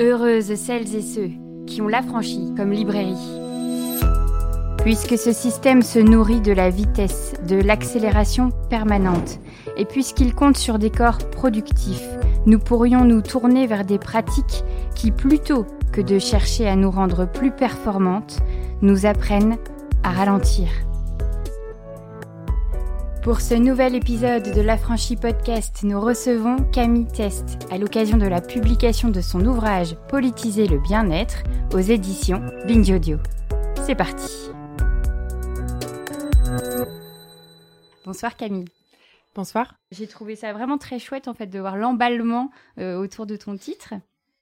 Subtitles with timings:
[0.00, 1.28] Heureuses celles et ceux
[1.66, 3.12] qui ont l'affranchi comme librairie.
[4.78, 9.40] Puisque ce système se nourrit de la vitesse, de l'accélération permanente,
[9.76, 12.08] et puisqu'il compte sur des corps productifs,
[12.46, 17.30] nous pourrions nous tourner vers des pratiques qui, plutôt que de chercher à nous rendre
[17.30, 18.38] plus performantes,
[18.80, 19.58] nous apprennent
[20.02, 20.68] à ralentir.
[23.22, 28.40] Pour ce nouvel épisode de l'Affranchi Podcast, nous recevons Camille Test à l'occasion de la
[28.40, 31.42] publication de son ouvrage Politiser le bien-être
[31.74, 33.18] aux éditions Binge Audio.
[33.84, 34.50] C'est parti
[38.06, 38.64] Bonsoir Camille.
[39.34, 39.74] Bonsoir.
[39.90, 43.54] J'ai trouvé ça vraiment très chouette en fait de voir l'emballement euh, autour de ton
[43.58, 43.92] titre,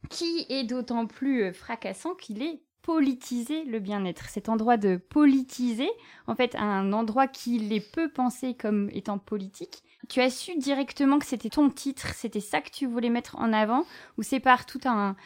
[0.09, 4.31] qui est d'autant plus euh, fracassant qu'il est politiser le bien-être.
[4.31, 5.91] Cet endroit de politiser,
[6.27, 9.83] en fait, un endroit qui les peut penser comme étant politique.
[10.09, 13.53] Tu as su directement que c'était ton titre, c'était ça que tu voulais mettre en
[13.53, 13.85] avant,
[14.17, 15.17] ou c'est par tout un,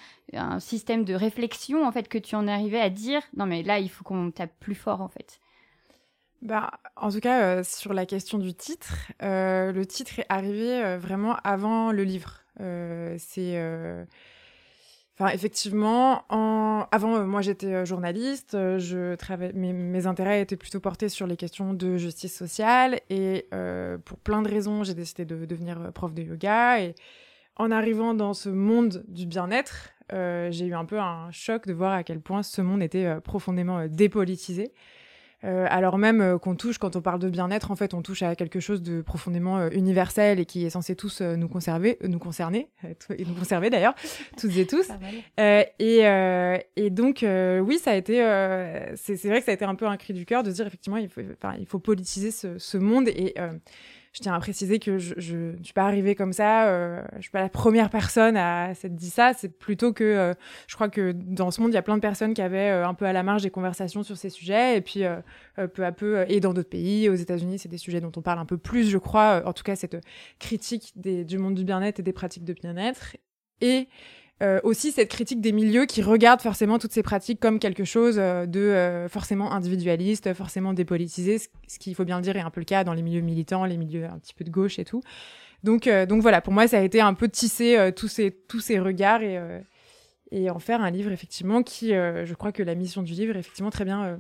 [0.59, 3.89] système de réflexion, en fait, que tu en arrivais à dire, non mais là, il
[3.89, 5.39] faut qu'on tape plus fort, en fait.
[6.41, 10.83] Bah, en tout cas, euh, sur la question du titre, euh, le titre est arrivé
[10.83, 12.41] euh, vraiment avant le livre.
[12.59, 13.56] c'est,
[15.19, 16.87] enfin, effectivement, en...
[16.91, 18.53] avant, moi, j'étais journaliste.
[18.79, 19.53] Je travaille...
[19.55, 23.49] mes, mes, intérêts étaient plutôt portés sur les questions de justice sociale, et
[24.05, 26.81] pour plein de raisons, j'ai décidé de devenir prof de yoga.
[26.81, 26.95] Et
[27.57, 31.93] en arrivant dans ce monde du bien-être, j'ai eu un peu un choc de voir
[31.93, 34.73] à quel point ce monde était profondément dépolitisé.
[35.45, 38.23] Euh, alors même euh, qu'on touche, quand on parle de bien-être, en fait, on touche
[38.23, 42.19] à quelque chose de profondément euh, universel et qui est censé tous nous conserver, nous
[42.19, 42.69] concerner,
[43.19, 43.95] et nous conserver d'ailleurs,
[44.37, 44.89] toutes et tous.
[45.39, 46.03] Et,
[46.77, 48.15] et, donc, oui, ça a été,
[48.95, 50.99] c'est vrai que ça a été un peu un cri du cœur de dire effectivement,
[50.99, 51.21] il faut,
[51.59, 53.34] il faut politiser ce, ce monde et
[54.13, 56.69] je tiens à préciser que je ne suis pas arrivée comme ça.
[56.69, 59.33] Euh, je suis pas la première personne à s'être dit ça.
[59.33, 60.35] C'est plutôt que euh,
[60.67, 62.87] je crois que dans ce monde, il y a plein de personnes qui avaient euh,
[62.87, 64.77] un peu à la marge des conversations sur ces sujets.
[64.77, 65.17] Et puis, euh,
[65.73, 68.39] peu à peu, et dans d'autres pays, aux États-Unis, c'est des sujets dont on parle
[68.39, 69.43] un peu plus, je crois.
[69.47, 69.97] en tout cas, cette
[70.39, 73.17] critique des, du monde du bien-être et des pratiques de bien-être.
[73.62, 73.89] Et
[74.43, 78.16] euh, aussi cette critique des milieux qui regardent forcément toutes ces pratiques comme quelque chose
[78.19, 82.41] euh, de euh, forcément individualiste, forcément dépolitisé, ce, qui, il faut bien le dire, est
[82.41, 84.81] un peu le cas dans les milieux militants, les milieux un petit peu de gauche
[84.81, 85.00] et tout.
[85.62, 88.81] Donc, donc voilà, pour moi, ça a été un peu tisser tous, ces, tous ces
[88.81, 89.41] regards et,
[90.32, 93.38] et en faire un livre, effectivement, qui, je crois que la mission du livre est
[93.38, 94.19] effectivement très bien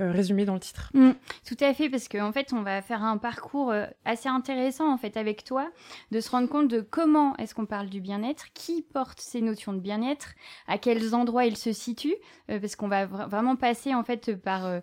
[0.00, 0.90] euh, résumé dans le titre.
[0.94, 1.10] Mm.
[1.46, 4.92] tout à fait, parce qu'en en fait, on va faire un parcours euh, assez intéressant
[4.92, 5.68] en fait avec toi,
[6.12, 9.72] de se rendre compte de comment est-ce qu'on parle du bien-être, qui porte ces notions
[9.72, 10.34] de bien-être,
[10.68, 12.16] à quels endroits ils se situent,
[12.50, 14.80] euh, parce qu'on va vraiment passer en fait par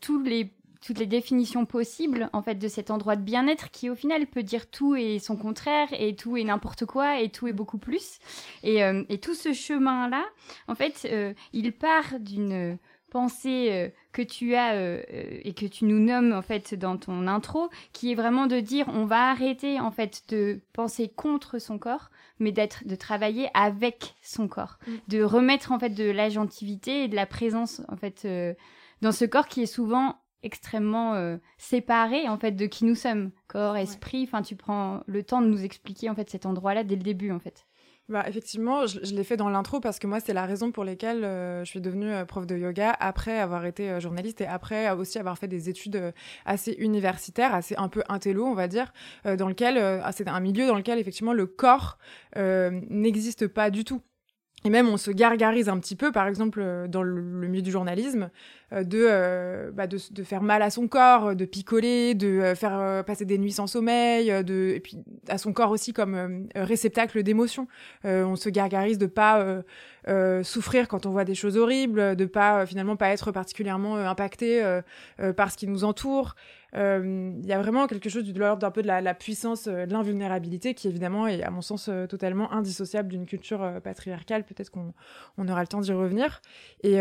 [0.00, 4.42] toutes les définitions possibles en fait de cet endroit de bien-être qui au final peut
[4.42, 8.18] dire tout et son contraire et tout et n'importe quoi et tout et beaucoup plus
[8.62, 10.24] et, et tout ce chemin là
[10.66, 11.08] en fait
[11.52, 12.78] il part d'une
[13.12, 16.96] pensée euh, que tu as euh, euh, et que tu nous nommes en fait dans
[16.96, 21.58] ton intro, qui est vraiment de dire on va arrêter en fait de penser contre
[21.58, 24.92] son corps, mais d'être de travailler avec son corps, mm.
[25.08, 28.26] de remettre en fait de l'agentivité et de la présence en fait
[29.02, 33.76] dans ce corps qui est souvent extrêmement séparé en fait de qui nous sommes, corps,
[33.76, 34.24] esprit.
[34.24, 37.30] Enfin, tu prends le temps de nous expliquer en fait cet endroit-là dès le début
[37.30, 37.66] en fait.
[38.08, 41.24] Bah, effectivement, je, l'ai fait dans l'intro parce que moi, c'est la raison pour laquelle
[41.24, 44.90] euh, je suis devenue euh, prof de yoga après avoir été euh, journaliste et après
[44.90, 46.12] aussi avoir fait des études
[46.44, 48.92] assez universitaires, assez un peu intello, on va dire,
[49.24, 51.98] dans lequel ah, c'est un milieu dans lequel effectivement le corps
[52.36, 54.02] n'existe pas du tout.
[54.64, 58.30] Et même on se gargarise un petit peu, par exemple dans le, milieu du journalisme,
[58.72, 63.38] de, bah de, de, faire mal à son corps, de picoler, de faire passer des
[63.38, 67.68] nuits sans sommeil, de, et puis à son corps aussi comme réceptacle d'émotions.
[68.04, 69.62] on se gargarise de pas
[70.42, 74.62] souffrir quand on voit des choses horribles, de pas finalement pas être particulièrement impacté
[75.36, 76.34] par ce qui nous entoure.
[76.74, 79.86] Euh, il y a vraiment quelque chose de l'ordre d'un peu de la, puissance, euh,
[79.86, 84.44] de l'invulnérabilité, qui évidemment est, à mon sens, euh, totalement indissociable d'une culture patriarcale.
[84.44, 84.94] Peut-être qu'on
[85.36, 86.40] on aura le temps d'y revenir.
[86.82, 87.00] Et,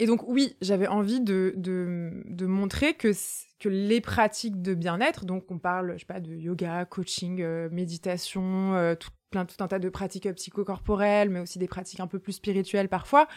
[0.00, 3.12] et donc, oui, j'avais envie de, de, de, montrer que,
[3.58, 8.96] que les pratiques de bien-être, donc on parle, je sais pas, de yoga, coaching, méditation,
[8.98, 12.32] tout, plein tout un tas de pratiques psychocorporelles, mais aussi des pratiques un peu plus
[12.32, 13.28] spirituelles parfois,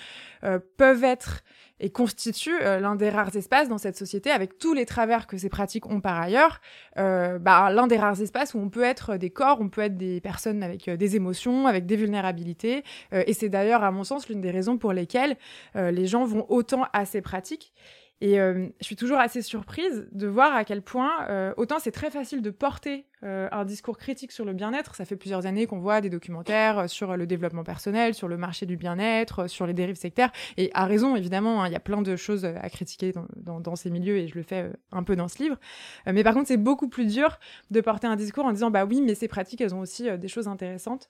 [0.78, 1.44] peuvent être
[1.84, 5.38] et constitue euh, l'un des rares espaces dans cette société, avec tous les travers que
[5.38, 6.62] ces pratiques ont par ailleurs,
[6.98, 9.98] euh, bah, l'un des rares espaces où on peut être des corps, on peut être
[9.98, 12.84] des personnes avec euh, des émotions, avec des vulnérabilités.
[13.12, 15.36] et c'est d'ailleurs, à mon sens, l'une des raisons pour lesquelles
[15.76, 17.74] les gens vont autant à ces pratiques.
[18.22, 22.42] Et je suis toujours assez surprise de voir à quel point, autant c'est très facile
[22.42, 24.96] de porter un discours critique sur le bien-être.
[24.96, 28.66] Ça fait plusieurs années qu'on voit des documentaires sur le développement personnel, sur le marché
[28.66, 30.32] du bien-être, sur les dérives sectaires.
[30.56, 33.76] Et à raison, évidemment, hein, il y a plein de choses à critiquer dans, dans,
[33.76, 35.58] ces milieux et je le fais un peu dans ce livre.
[36.06, 37.40] mais par contre, c'est beaucoup plus dur
[37.72, 40.28] de porter un discours en disant, bah oui, mais ces pratiques, elles ont aussi des
[40.30, 41.10] choses intéressantes.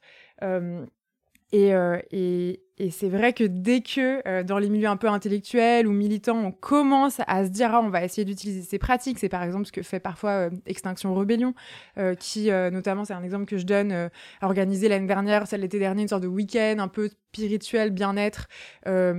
[1.53, 2.59] Euh, et,
[2.89, 6.51] c'est vrai que dès que euh, dans les milieux un peu intellectuels ou militants, on
[6.51, 9.71] commence à se dire ah, on va essayer d'utiliser ces pratiques, c'est par exemple ce
[9.71, 11.53] que fait parfois euh, Extinction Rebellion,
[12.19, 14.09] qui notamment c'est un exemple que je donne, a
[14.41, 18.47] organisé l'année dernière, celle l'été dernier, une sorte de week-end un peu spirituel, bien-être,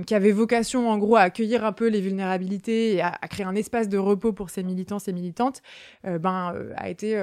[0.05, 3.45] qui avait vocation en gros à accueillir un peu les vulnérabilités et à, à créer
[3.45, 5.61] un espace de repos pour ces militants, ces militantes,
[6.03, 7.17] ben a été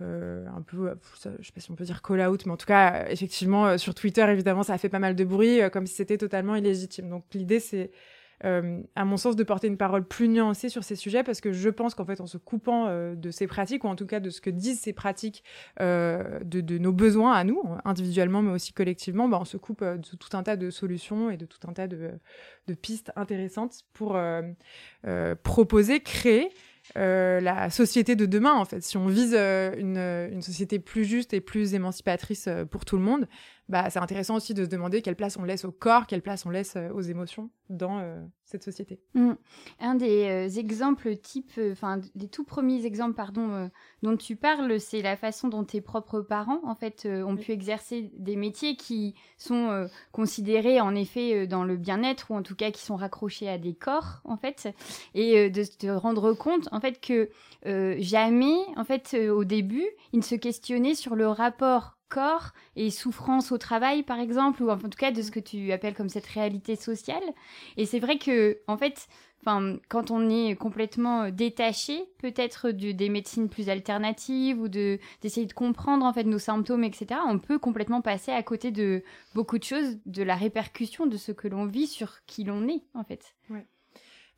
[0.00, 0.94] euh, un peu,
[1.40, 3.78] je sais pas si on peut dire call out, mais en tout cas, effectivement, euh,
[3.78, 6.54] sur Twitter, évidemment, ça a fait pas mal de bruit, euh, comme si c'était totalement
[6.54, 7.08] illégitime.
[7.08, 7.90] Donc l'idée, c'est,
[8.44, 11.68] à mon sens, de porter une parole plus nuancée sur ces sujets, parce que je
[11.68, 12.86] pense qu'en fait, en se coupant
[13.16, 15.42] de ces pratiques, ou en tout cas de ce que disent ces pratiques,
[15.80, 20.16] de, de, nos besoins à nous, individuellement, mais aussi collectivement, bah, on se coupe de
[20.16, 22.12] tout un tas de solutions et de tout un tas de,
[22.68, 24.16] de pistes intéressantes pour
[25.42, 26.50] proposer, créer
[26.96, 28.82] euh, la société de demain, en fait.
[28.82, 33.02] Si on vise euh, une, société plus juste et plus émancipatrice euh, pour tout le
[33.02, 33.28] monde,
[33.68, 36.46] bah, c'est intéressant aussi de se demander quelle place on laisse au corps, quelle place
[36.46, 38.02] on laisse aux émotions dans
[38.44, 38.98] cette société.
[39.12, 39.32] Mmh.
[39.80, 43.70] Un des exemples type, enfin des tout premiers exemples, pardon,
[44.02, 48.10] dont tu parles, c'est la façon dont tes propres parents, en fait, ont pu exercer
[48.16, 52.82] des métiers qui sont considérés, en effet, dans le bien-être ou en tout cas qui
[52.82, 54.68] sont raccrochés à des corps, en fait,
[55.14, 57.28] et de te rendre compte, en fait, que
[57.66, 62.52] euh, jamais, en fait, euh, au début, il ne se questionnait sur le rapport corps
[62.76, 65.94] et souffrance au travail, par exemple, ou en tout cas de ce que tu appelles
[65.94, 67.22] comme cette réalité sociale.
[67.76, 69.08] Et c'est vrai que, en fait,
[69.40, 75.52] Enfin, quand on est complètement détaché, peut-être des médecines plus alternatives ou de d'essayer de
[75.52, 77.20] comprendre en fait nos symptômes, etc.
[77.26, 79.02] On peut complètement passer à côté de
[79.34, 82.82] beaucoup de choses, de la répercussion de ce que l'on vit sur qui l'on est
[82.94, 83.36] en fait.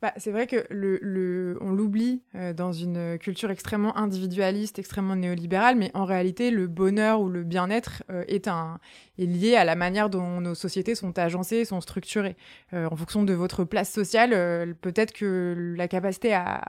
[0.01, 5.15] Bah, c'est vrai que le, le on l'oublie euh, dans une culture extrêmement individualiste, extrêmement
[5.15, 8.79] néolibérale, mais en réalité, le bonheur ou le bien-être euh, est, un,
[9.19, 12.35] est lié à la manière dont nos sociétés sont agencées, sont structurées.
[12.73, 16.63] Euh, en fonction de votre place sociale, peut-être que la capacité à,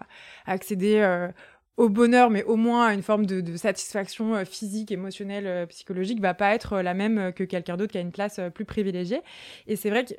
[0.45, 1.01] à accéder
[1.77, 6.21] au bonheur, mais au moins à une forme de, satisfaction euh, physique, émotionnelle, euh, psychologique,
[6.21, 9.21] va pas être euh, la même que quelqu'un d'autre qui a une place plus privilégiée.
[9.67, 10.15] Et c'est vrai que,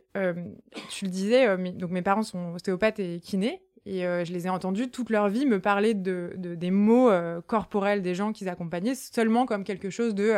[0.89, 4.89] tu le disais, donc mes parents sont ostéopathes et kinés, et je les ai entendus
[4.89, 7.09] toute leur vie me parler de, des mots
[7.47, 10.33] corporels des gens qu'ils accompagnaient seulement comme quelque chose de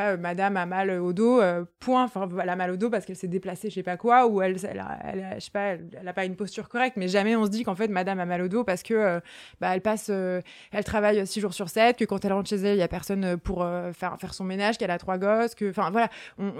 [0.00, 3.04] euh, madame a mal au dos, euh, point, enfin, elle a mal au dos parce
[3.04, 6.24] qu'elle s'est déplacée, je sais pas quoi, ou elle, elle, elle, sais pas, elle, pas
[6.24, 8.64] une posture correcte, mais jamais on se dit qu'en fait, madame a mal au dos
[8.64, 9.20] parce que, euh,
[9.60, 12.76] bah, elle passe, elle travaille six jours sur sept, que quand elle rentre chez elle,
[12.76, 16.08] il y a personne pour faire, son ménage, qu'elle a trois gosses, que, enfin, voilà,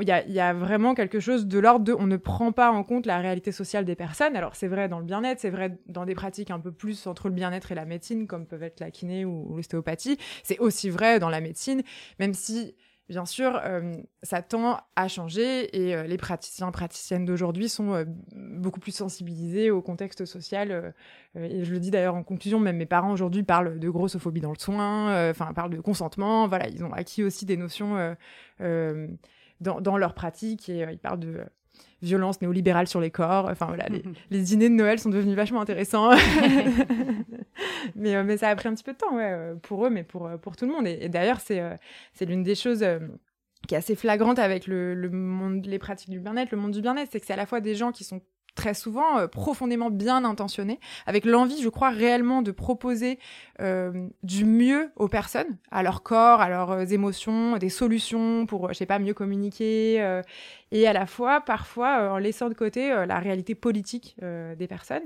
[0.00, 3.06] il y a, vraiment quelque chose de l'ordre de, on ne prend pas en compte
[3.06, 4.36] la réalité sociale des personnes.
[4.36, 7.28] Alors, c'est vrai dans le bien-être, c'est vrai dans des pratiques un peu plus entre
[7.28, 10.18] le bien-être et la médecine, comme peuvent être la kiné ou l'ostéopathie.
[10.42, 11.82] C'est aussi vrai dans la médecine,
[12.18, 12.74] même si,
[13.08, 18.05] bien sûr, euh, ça tend à changer et euh, les praticiens, praticiennes d'aujourd'hui sont euh,
[18.35, 20.94] beaucoup plus sensibilisés au contexte social.
[21.37, 24.53] et je le dis d'ailleurs en conclusion, même mes parents aujourd'hui parlent de grossophobie dans
[24.53, 26.49] le soin, enfin parlent de consentement.
[26.49, 28.17] Voilà, ils ont acquis aussi des notions
[28.58, 31.44] dans, dans leur pratique et ils parlent de
[32.02, 33.48] violence néolibérale sur les corps.
[33.50, 33.86] Enfin voilà,
[34.31, 36.10] les, dîners de Noël sont devenus vachement intéressants.
[37.96, 39.91] mais, euh, mais ça a pris un petit peu de temps, ouais, euh, pour eux,
[39.91, 40.86] mais pour, euh, pour tout le monde.
[40.86, 41.62] Et, d'ailleurs, c'est
[42.12, 42.84] c'est l'une des choses
[43.67, 46.81] qui est assez flagrante avec le, le monde, les pratiques du bien-être, le monde du
[46.81, 48.20] bien-être, c'est que c'est à la fois des gens qui sont
[48.56, 53.20] très souvent euh, profondément bien intentionnés, avec l'envie, je crois, réellement de proposer
[53.60, 58.69] euh, du mieux aux personnes, à leur corps, à leurs euh, émotions, des solutions pour,
[58.70, 60.22] je sais pas, mieux communiquer,
[60.72, 65.03] et à la fois, parfois, en laissant de côté la réalité politique des personnes,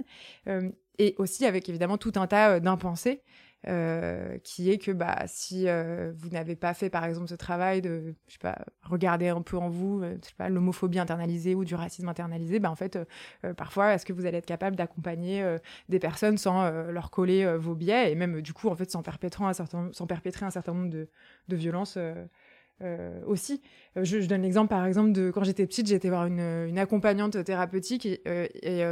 [0.99, 3.23] et aussi avec évidemment tout un tas d'impensés.
[3.69, 7.83] Euh, qui est que bah, si euh, vous n'avez pas fait par exemple ce travail
[7.83, 10.17] de je sais pas, regarder un peu en vous euh,
[10.49, 12.99] l'homophobie internalisée ou du racisme internalisé, bah, en fait
[13.59, 15.45] parfois est-ce que vous allez être capable d'accompagner
[15.91, 19.45] des personnes sans leur coller vos biais et même du coup en fait sans, perpétrer
[19.45, 21.09] un certain, sans perpétrer un certain nombre de,
[21.49, 21.99] de violences
[23.27, 23.61] aussi.
[23.95, 28.07] Je, donne l'exemple, par exemple, de quand j'étais petite, été voir une, une accompagnante thérapeutique
[28.07, 28.83] et, et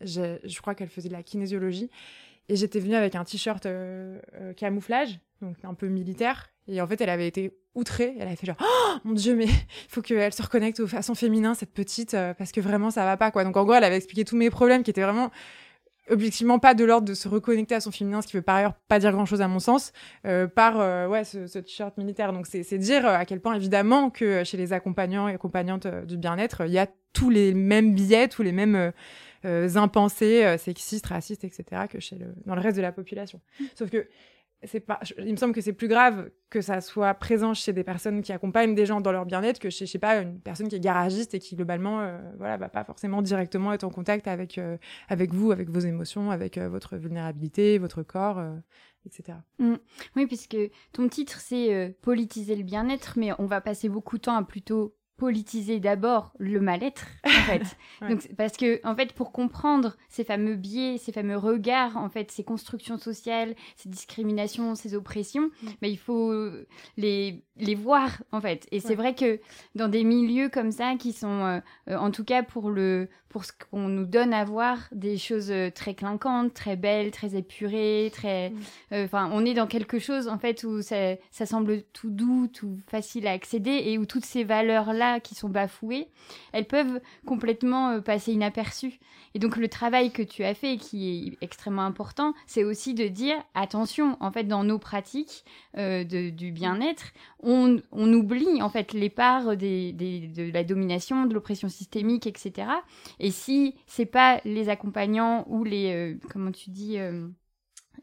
[0.00, 1.90] je crois qu'elle faisait de la kinésiologie.
[2.52, 6.50] Et j'étais venue avec un t-shirt euh, euh, camouflage, donc un peu militaire.
[6.68, 8.14] Et en fait, elle avait été outrée.
[8.18, 11.14] Elle avait fait genre, oh, mon Dieu, mais il faut qu'elle se reconnecte aux façons
[11.14, 13.44] féminines, cette petite, euh, parce que vraiment, ça va pas, quoi.
[13.44, 15.30] Donc, en gros, elle avait expliqué tous mes problèmes qui étaient vraiment
[16.10, 18.74] objectivement pas de l'ordre de se reconnecter à son féminin, ce qui veut par ailleurs
[18.86, 19.92] pas dire grand-chose à mon sens,
[20.54, 22.32] par ouais, ce, t-shirt militaire.
[22.32, 26.66] Donc c'est dire à quel point évidemment que chez les accompagnants et accompagnantes du bien-être,
[26.66, 28.92] il y a tous les mêmes billets, tous les mêmes
[29.44, 31.82] impensés sexistes, racistes, etc.
[31.90, 33.40] que chez le, dans le reste de la population.
[33.60, 33.64] Mmh.
[33.74, 34.08] Sauf que
[34.64, 37.84] c'est pas il me semble que c'est plus grave que ça soit présent chez des
[37.84, 40.68] personnes qui accompagnent des gens dans leur bien-être que chez je sais pas une personne
[40.68, 44.28] qui est garagiste et qui globalement euh, voilà va pas forcément directement être en contact
[44.28, 44.76] avec euh,
[45.08, 48.40] avec vous avec vos émotions avec euh, votre vulnérabilité votre corps
[49.04, 49.38] etc.
[49.58, 49.74] Mmh.
[50.14, 50.56] Oui, puisque
[50.92, 54.94] ton titre, c'est politiser le bien-être, mais on va passer beaucoup de temps à plutôt
[55.22, 57.62] politiser d'abord le mal-être, en fait.
[58.00, 62.32] Donc, parce que, en fait, pour comprendre ces fameux biais, ces fameux regards, en fait,
[62.32, 65.68] ces constructions sociales, ces discriminations, ces oppressions, mm.
[65.80, 66.34] bah, il faut
[66.96, 68.66] les, les voir, en fait.
[68.72, 69.40] Et c'est vrai que
[69.74, 73.44] dans des milieux comme ça, qui sont, euh, euh, en tout cas pour, le, pour
[73.44, 78.10] ce qu'on nous donne à voir, des choses euh, très clinquantes, très belles, très épurées,
[78.12, 78.50] très...
[78.50, 79.04] Mm.
[79.04, 82.78] Enfin, on est dans quelque chose, en fait, où ça, ça semble tout doux, tout
[82.86, 86.08] facile à accéder, et où toutes ces valeurs-là qui sont bafouées,
[86.52, 88.98] elles peuvent complètement euh, passer inaperçues.
[89.34, 93.08] Et donc le travail que tu as fait, qui est extrêmement important, c'est aussi de
[93.08, 95.44] dire attention, en fait, dans nos pratiques
[95.78, 102.26] euh, du bien-être, on, oublie en fait les parts de la domination, de l'oppression systémique,
[102.26, 102.68] etc.
[103.18, 107.26] Et si c'est pas les accompagnants ou les, euh, comment tu dis, euh,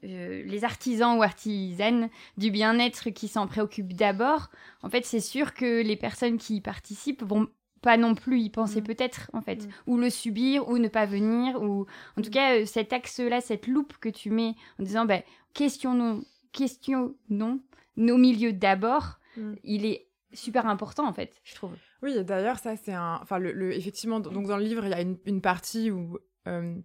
[0.01, 4.49] les artisans ou artisanes du bien-être qui s'en préoccupent d'abord,
[4.83, 7.47] en fait, c'est sûr que les personnes qui y participent vont
[7.81, 8.83] pas non plus y penser mm.
[8.83, 9.69] peut-être en fait mm.
[9.87, 11.85] ou le subir ou ne pas venir ou
[12.17, 12.33] en tout mm.
[12.33, 15.21] cas euh, cet axe là cette loupe que tu mets en disant bah,
[15.53, 17.61] question non question non
[17.95, 19.19] nos milieux d'abord
[19.63, 21.71] il est super important en fait je trouve.
[22.03, 25.01] Oui d'ailleurs ça c'est un enfin le, effectivement donc dans le livre il y a
[25.01, 26.17] une, partie où
[26.47, 26.75] euh,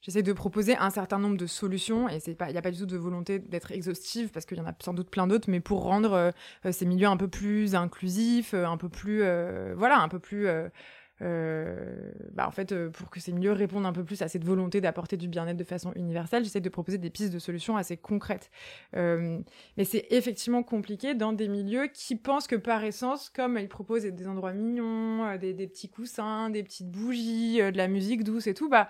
[0.00, 2.84] J'essaie de proposer un certain nombre de solutions et il n'y a pas du tout
[2.84, 5.82] de volonté d'être exhaustive parce qu'il y en a sans doute plein d'autres, mais pour
[5.82, 6.30] rendre euh,
[6.66, 9.20] euh, ces milieux un peu plus inclusifs, un peu plus,
[9.74, 10.46] voilà, un peu plus,
[12.32, 15.16] bah, en fait, pour que ces milieux répondent un peu plus à cette volonté d'apporter
[15.16, 18.50] du bien-être de façon universelle, j'essaie de proposer des pistes de solutions assez concrètes.
[18.92, 24.04] mais c'est effectivement compliqué dans des milieux qui pensent que par essence, comme ils proposent
[24.04, 28.54] des endroits mignons, des, des petits coussins, des petites bougies, de la musique douce et
[28.54, 28.88] tout, bah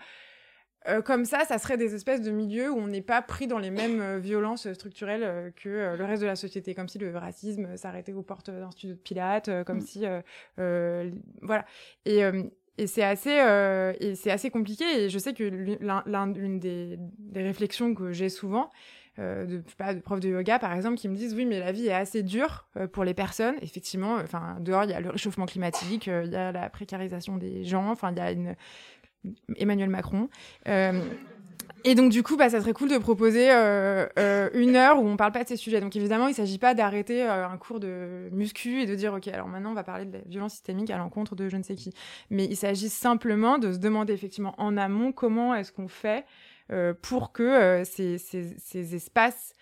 [0.87, 3.59] euh, comme ça, ça serait des espèces de milieux où on n'est pas pris dans
[3.59, 7.17] les mêmes euh, violences structurelles euh, que le reste de la société, comme si le
[7.17, 9.87] racisme s'arrêtait aux portes d'un studio de Pilates, comme mm.
[9.87, 10.05] si,
[10.57, 11.65] voilà.
[12.05, 12.21] Et,
[12.77, 13.31] et c'est assez,
[14.01, 14.85] et c'est assez compliqué.
[14.85, 18.71] Et je sais que l'une des, des, réflexions que j'ai souvent,
[19.19, 21.87] de, pas, de profs de yoga par exemple qui me disent oui mais la vie
[21.87, 26.09] est assez dure pour les personnes effectivement enfin dehors il y a le réchauffement climatique
[26.09, 28.57] il y a la précarisation des gens enfin il y a une
[29.57, 30.29] Emmanuel Macron.
[30.69, 31.01] Euh,
[31.87, 35.07] et donc, du coup, bah, ça serait cool de proposer euh, euh, une heure où
[35.07, 35.81] on parle pas de ces sujets.
[35.81, 39.29] Donc, évidemment, il ne s'agit pas d'arrêter un cours de muscu et de dire, OK,
[39.29, 41.75] alors maintenant, on va parler de la violence systémique à l'encontre de je ne sais
[41.75, 41.93] qui.
[42.31, 46.25] Mais il s'agit simplement de se demander effectivement en amont comment est-ce qu'on fait
[47.03, 49.53] pour que ces, espaces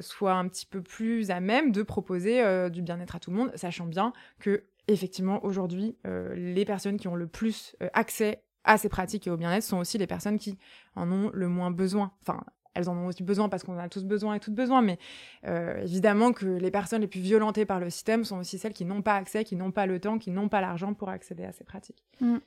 [0.00, 3.52] soient un petit peu plus à même de proposer du bien-être à tout le monde,
[3.54, 9.26] sachant bien que effectivement, aujourd'hui, les personnes qui ont le plus accès à ces pratiques
[9.26, 10.58] et au bien-être sont aussi les personnes qui
[10.96, 12.12] en ont le moins besoin.
[12.22, 12.42] Enfin,
[12.74, 14.98] elles en ont aussi besoin parce qu'on a tous besoin et toutes besoin, mais
[15.46, 18.84] euh, évidemment que les personnes les plus violentées par le système sont aussi celles qui
[18.84, 21.52] n'ont pas accès, qui n'ont pas le temps, qui n'ont pas l'argent pour accéder à
[21.52, 22.04] ces pratiques.
[22.20, 22.38] Mm.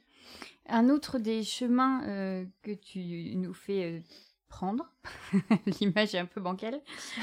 [0.68, 4.00] Un autre des chemins euh, que tu nous fais euh,
[4.50, 4.92] prendre,
[5.82, 6.80] l'image est un peu bancale,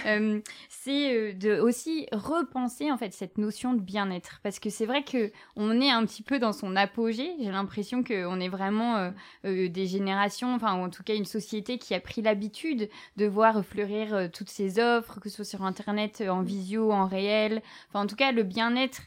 [0.06, 4.86] euh, c'est euh, de aussi repenser en fait cette notion de bien-être parce que c'est
[4.86, 7.32] vrai que on est un petit peu dans son apogée.
[7.40, 9.10] J'ai l'impression que on est vraiment
[9.44, 13.26] euh, des générations, enfin ou en tout cas une société qui a pris l'habitude de
[13.26, 17.62] voir fleurir toutes ces offres, que ce soit sur internet, en visio, en réel.
[17.88, 19.02] Enfin en tout cas le bien-être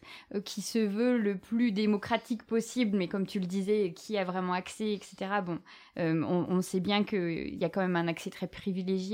[0.46, 4.54] qui se veut le plus démocratique possible, mais comme tu le disais, qui a vraiment
[4.54, 5.16] accès, etc.
[5.46, 5.60] Bon,
[5.98, 8.48] on, sait bien qu'il y a quand même un accès très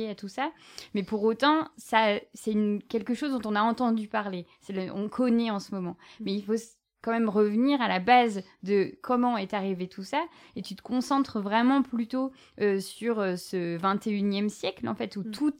[0.09, 0.51] à tout ça.
[0.93, 2.55] Mais pour autant, ça, c'est
[2.89, 4.45] quelque chose dont on a entendu parler.
[4.61, 5.97] C'est on connaît en ce moment.
[6.19, 6.55] Mais il faut
[7.03, 10.23] quand même revenir à la base de comment est arrivé tout ça
[10.55, 12.31] et tu te concentres vraiment plutôt
[12.61, 15.31] euh, sur euh, ce 21e siècle en fait où mm.
[15.31, 15.53] tout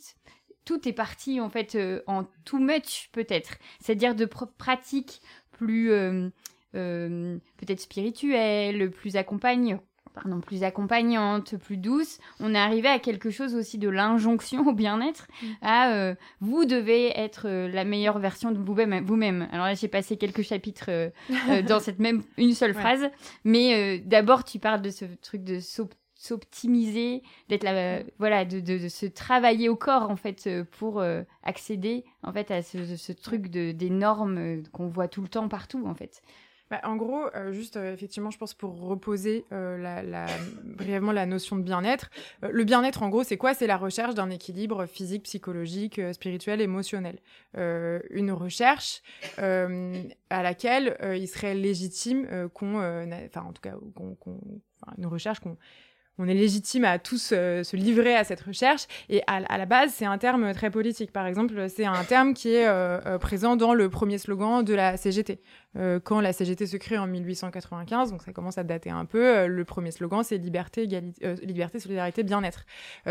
[0.64, 5.22] tout est parti en fait euh, en too much peut-être c'est-à-dire de pratiques
[5.52, 5.90] plus
[6.72, 9.76] peut-être spirituelles plus accompagnées
[10.14, 14.74] pardon, plus accompagnante, plus douce, on est arrivé à quelque chose aussi de l'injonction au
[14.74, 15.48] bien-être, mm.
[15.62, 19.04] à euh, vous devez être euh, la meilleure version de vous-même.
[19.06, 19.48] Vous-même.
[19.52, 21.10] Alors là, j'ai passé quelques chapitres euh,
[21.68, 23.10] dans cette même une seule phrase,
[23.44, 25.60] mais d'abord, tu parles de ce truc de
[26.16, 31.04] s'optimiser, d'être là, voilà, de, se travailler au corps en fait pour
[31.44, 35.48] accéder en fait à ce, ce truc de, des normes qu'on voit tout le temps
[35.50, 36.22] partout en fait.
[36.74, 40.26] Bah, en gros, euh, juste euh, effectivement, je pense pour reposer euh,
[40.64, 42.10] brièvement la notion de bien-être.
[42.42, 43.54] le bien-être, en gros, c'est quoi?
[43.54, 47.20] C'est la recherche d'un équilibre physique, psychologique, spirituel, émotionnel.
[47.54, 49.04] une recherche
[49.38, 52.78] à laquelle il serait légitime qu'on,
[53.28, 53.76] enfin en tout cas,
[54.98, 55.58] une recherche qu'on
[56.20, 58.84] on est légitime à tous euh, se livrer à cette recherche.
[59.10, 61.12] Et à, la base, c'est un terme très politique.
[61.12, 64.74] Par exemple, c'est un terme qui est euh, euh, présent dans le premier slogan de
[64.74, 65.42] la CGT.
[66.04, 69.66] quand la CGT se crée en 1895, donc ça commence à dater un peu, le
[69.66, 70.86] premier slogan, c'est liberté,
[71.42, 72.66] liberté, solidarité, bien-être.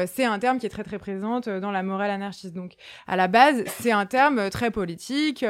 [0.07, 2.55] c'est un terme qui est très très présent dans la morale anarchiste.
[2.55, 2.75] Donc
[3.09, 5.45] à la base, c'est un terme très politique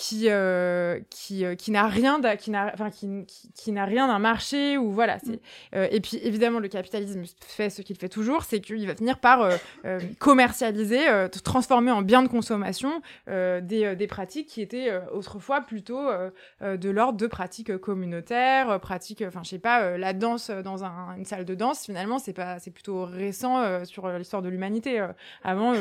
[0.00, 4.18] qui euh, qui euh, qui n'a rien qui n'a enfin qui, qui, n'a rien d'un
[4.18, 5.74] marché ou voilà c'est mm.
[5.74, 9.18] euh, et puis évidemment le capitalisme fait ce qu'il fait toujours c'est qu'il va finir
[9.18, 9.50] par
[10.18, 11.00] commercialiser
[11.44, 16.08] transformer en biens de consommation des, des pratiques qui étaient autrefois plutôt
[16.62, 21.26] de l'ordre de pratiques communautaires pratiques enfin je sais pas la danse dans un, une
[21.26, 25.06] salle de danse finalement c'est pas c'est plutôt récent sur l'histoire de l'humanité
[25.44, 25.74] avant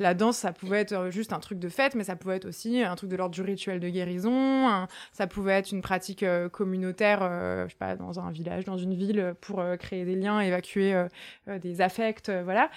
[0.00, 2.82] la danse ça pouvait être juste un truc de fête mais ça pouvait être aussi
[2.82, 7.20] un truc de l'ordre du rituel de guérison, ça pouvait être une pratique euh, communautaire,
[7.22, 10.40] euh, je sais pas, dans un village, dans une ville, pour euh, créer des liens,
[10.40, 11.06] évacuer
[11.46, 12.70] des affects, voilà.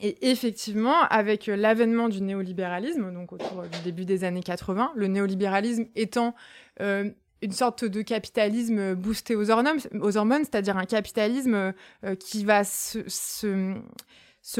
[0.00, 5.86] Et effectivement, avec l'avènement du néolibéralisme, donc autour du début des années 80, le néolibéralisme
[5.94, 6.34] étant
[6.80, 11.72] une sorte de capitalisme boosté aux hormones, aux hormones c'est-à-dire un capitalisme
[12.18, 13.76] qui va se, se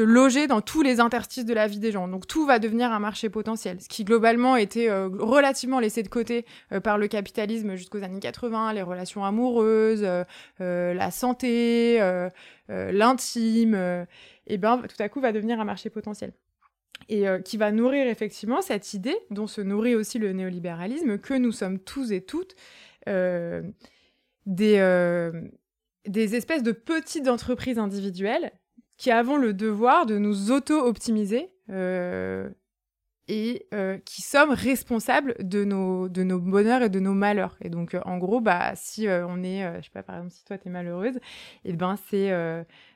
[0.01, 2.07] loger dans tous les interstices de la vie des gens.
[2.07, 6.07] Donc tout va devenir un marché potentiel, ce qui globalement était euh, relativement laissé de
[6.07, 11.99] côté euh, par le capitalisme jusqu'aux années 80, les relations amoureuses, euh, la santé,
[12.67, 14.07] l'intime,
[14.47, 16.33] et ben tout à coup va devenir un marché potentiel.
[17.09, 21.51] Et qui va nourrir effectivement cette idée, dont se nourrit aussi le néolibéralisme, que nous
[21.51, 22.55] sommes tous et toutes
[24.45, 24.95] des
[26.07, 28.51] espèces de petites entreprises individuelles
[28.97, 32.49] qui avons le devoir de nous auto-optimiser euh,
[33.27, 37.57] et euh, qui sommes responsables de nos, bonheurs et de nos malheurs.
[37.61, 40.45] Et donc, euh, en gros, bah, si on est, je sais pas, par exemple, si
[40.45, 41.19] toi, tu es malheureuse,
[41.65, 42.29] ben c'est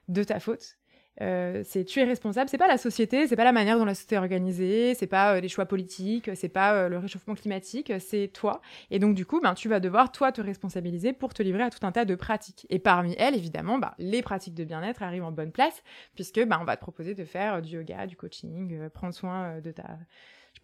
[0.08, 0.79] de ta faute.
[1.22, 2.50] Euh, c'est tu es responsable.
[2.50, 5.36] C'est pas la société, c'est pas la manière dont la société est organisée, c'est pas
[5.36, 8.62] euh, les choix politiques, c'est pas euh, le réchauffement climatique, c'est toi.
[8.92, 11.70] Et donc du coup, ben tu vas devoir toi te responsabiliser pour te livrer à
[11.70, 12.66] tout un tas de pratiques.
[12.70, 15.84] Et parmi elles, évidemment, ben, les pratiques de bien-être arrivent en bonne place
[16.16, 19.72] puisque ben on va te proposer de faire du yoga, du coaching, prendre soin de
[19.72, 19.98] ta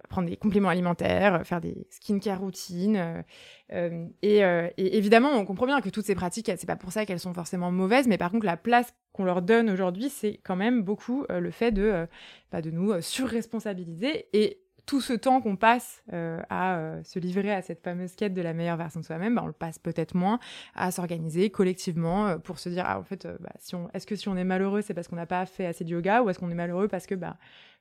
[0.09, 3.23] prendre des compléments alimentaires, faire des skincare routines.
[3.71, 4.41] et,
[4.77, 7.71] évidemment, on comprend bien que toutes ces pratiques, c'est pas pour ça qu'elles sont forcément
[7.71, 11.39] mauvaises, mais par contre, la place qu'on leur donne aujourd'hui, c'est quand même beaucoup euh,
[11.39, 12.05] le fait de, euh,
[12.51, 17.63] bah, de nous euh, surresponsabiliser et tout ce temps qu'on passe à se livrer à
[17.63, 20.37] cette fameuse quête de la meilleure version de soi-même, bah, on le passe peut-être moins
[20.75, 24.29] à s'organiser collectivement pour se dire ah en fait bah, si on est-ce que si
[24.29, 26.51] on est malheureux c'est parce qu'on n'a pas fait assez de yoga ou est-ce qu'on
[26.51, 27.35] est malheureux parce que bah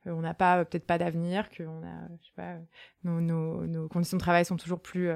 [0.06, 2.56] on n'a pas peut-être pas d'avenir que on a je sais pas
[3.04, 5.10] nos, nos, nos, conditions de travail sont toujours plus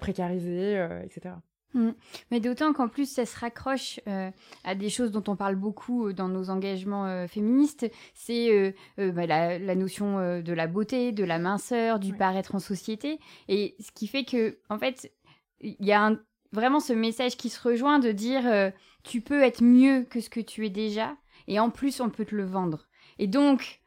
[0.00, 1.34] précarisées etc.
[1.74, 1.90] Mm.
[2.30, 4.30] Mais d'autant qu'en plus, ça se raccroche euh,
[4.64, 7.90] à des choses dont on parle beaucoup euh, dans nos engagements euh, féministes.
[8.14, 13.18] C'est bah, la, notion de la beauté, de la minceur, du paraître en société.
[13.48, 15.12] Et ce qui fait que, en fait,
[15.60, 16.12] il y a
[16.52, 18.72] vraiment ce message qui se rejoint de dire
[19.04, 21.16] tu peux être mieux que ce que tu es déjà.
[21.46, 22.88] Et en plus, on peut te le vendre.
[23.18, 23.80] Et donc,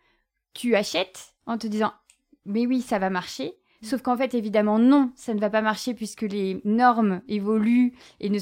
[0.54, 1.94] tu achètes en te disant
[2.46, 3.54] mais oui, ça va marcher.
[3.82, 8.30] Sauf qu'en fait, évidemment, non, ça ne va pas marcher puisque les normes évoluent et
[8.30, 8.40] ne,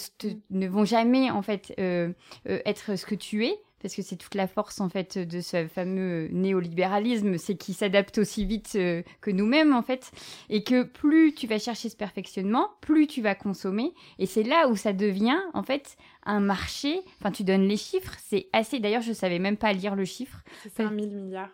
[0.51, 2.13] ne vont jamais, en fait, euh,
[2.47, 3.55] euh, être ce que tu es.
[3.81, 8.19] Parce que c'est toute la force, en fait, de ce fameux néolibéralisme, c'est qu'il s'adapte
[8.19, 10.11] aussi vite euh, que nous-mêmes, en fait.
[10.51, 13.95] Et que plus tu vas chercher ce perfectionnement, plus tu vas consommer.
[14.19, 17.01] Et c'est là où ça devient, en fait, un marché.
[17.19, 18.79] Enfin, tu donnes les chiffres, c'est assez.
[18.79, 20.43] D'ailleurs, je savais même pas lire le chiffre.
[20.61, 21.49] C'est 5 000 milliards.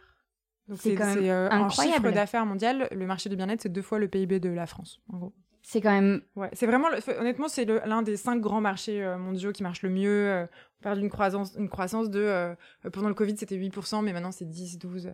[0.76, 2.08] C'est quand même euh, incroyable.
[2.08, 5.02] chiffre d'affaires mondial, le marché du bien-être, c'est deux fois le PIB de la France,
[5.12, 5.34] en gros.
[5.62, 6.22] C'est quand même.
[6.36, 6.88] Ouais, c'est vraiment.
[7.20, 10.30] Honnêtement, c'est l'un des cinq grands marchés euh, mondiaux qui marche le mieux.
[10.30, 10.46] Euh,
[10.80, 12.56] on parle d'une croissance, une croissance de.
[12.94, 15.12] pendant le Covid, c'était 8%, mais maintenant, c'est 10, 12.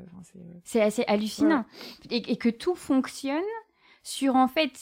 [0.63, 1.65] c'est assez hallucinant.
[2.11, 3.41] Et, que tout fonctionne
[4.03, 4.73] sur, en fait,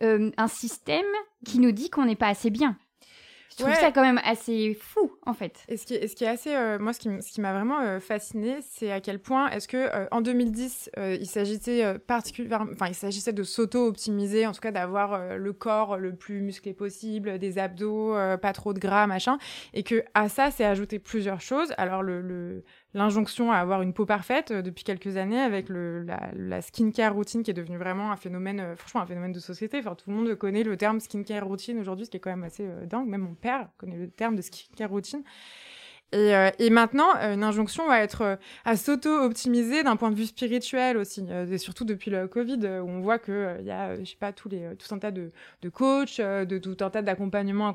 [0.00, 1.06] un système
[1.44, 2.76] qui nous dit qu'on n'est pas assez bien.
[3.50, 5.12] Je trouve ça quand même assez fou.
[5.24, 5.64] En fait.
[5.68, 9.00] Et ce qui est, assez, euh, moi, ce qui, m'a vraiment euh, fasciné, c'est à
[9.00, 14.46] quel point est-ce que euh, en 2010, il s'agissait particulièrement, enfin, il s'agissait de s'auto-optimiser,
[14.46, 18.78] en tout cas d'avoir le corps le plus musclé possible, des abdos, pas trop de
[18.78, 19.38] gras, machin,
[19.74, 21.72] et que à ça, c'est ajouté plusieurs choses.
[21.76, 22.02] Alors
[22.94, 27.50] l'injonction à avoir une peau parfaite euh, depuis quelques années avec la, skincare routine qui
[27.50, 29.78] est devenue vraiment un phénomène, euh, franchement un phénomène de société.
[29.78, 32.44] Enfin, tout le monde connaît le terme skincare routine aujourd'hui, ce qui est quand même
[32.44, 33.08] assez euh, dingue.
[33.08, 35.11] Même mon père connaît le terme de skincare routine.
[36.12, 40.14] Et, euh, et, maintenant, euh, une injonction va être euh, à s'auto-optimiser d'un point de
[40.14, 43.98] vue spirituel aussi, et surtout depuis le Covid, où on voit qu'il il y a,
[43.98, 47.00] je sais pas, tous les, tout un tas de, de coachs, de tout un tas
[47.00, 47.68] d'accompagnements,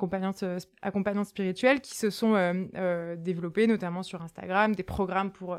[0.82, 2.36] accompagnants spirituels qui se sont
[3.18, 5.58] développés, notamment sur Instagram, des programmes pour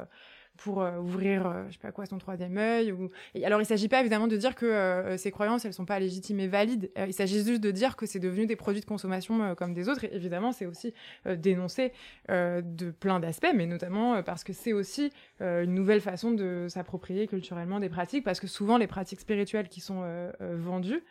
[0.58, 2.92] pour euh, ouvrir, euh, je sais pas quoi, son troisième œil.
[2.92, 3.08] Ou...
[3.34, 5.98] Et alors, il s'agit pas évidemment de dire que euh, ces croyances, elles sont pas
[5.98, 6.90] légitimes et valides.
[6.96, 10.04] il s'agit juste de dire que c'est devenu des produits de consommation comme des autres.
[10.04, 10.92] Et évidemment, c'est aussi
[11.24, 11.92] dénoncé
[12.28, 17.78] de plein d'aspects, mais notamment parce que c'est aussi une nouvelle façon de s'approprier culturellement
[17.80, 20.04] des pratiques, parce que souvent, les pratiques spirituelles qui sont
[20.40, 21.02] vendues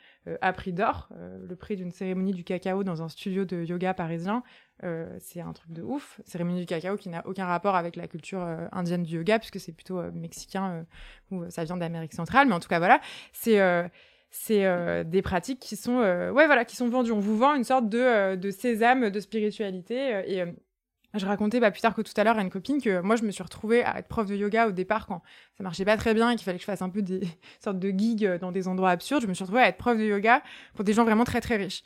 [0.41, 4.43] à prix d'or, le prix d'une cérémonie du cacao dans un studio de yoga parisien,
[4.83, 6.21] euh, c'est un truc de ouf.
[6.25, 9.59] Cérémonie du cacao qui n'a aucun rapport avec la culture euh, indienne du yoga, puisque
[9.59, 10.85] c'est plutôt euh, mexicain
[11.31, 12.47] ou ça vient d'Amérique centrale.
[12.47, 13.59] Mais en tout cas, voilà, c'est
[15.05, 17.11] des pratiques qui sont ouais voilà qui sont vendues.
[17.11, 20.45] On vous vend une sorte de, de sésame de spiritualité
[21.13, 23.23] je racontais bah, plus tard que tout à l'heure à une copine que moi je
[23.23, 25.21] me suis retrouvée à être prof de yoga au départ quand
[25.57, 27.21] ça marchait pas très bien et qu'il fallait que je fasse un peu des
[27.63, 29.23] sortes de gigs dans des endroits absurdes.
[29.23, 30.41] Je me suis retrouvée à être prof de yoga
[30.75, 31.83] pour des gens vraiment très très riches.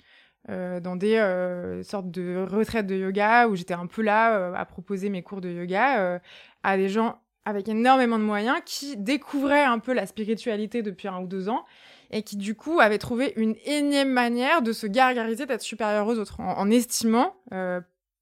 [0.50, 4.54] Euh, dans des euh, sortes de retraites de yoga où j'étais un peu là euh,
[4.56, 6.20] à proposer mes cours de yoga
[6.64, 11.20] à des gens avec énormément de moyens qui découvraient un peu la spiritualité depuis un
[11.20, 11.64] ou deux ans
[12.10, 16.18] et qui du coup avaient trouvé une énième manière de se gargariser d'être supérieurs aux
[16.18, 17.36] autres en, en estimant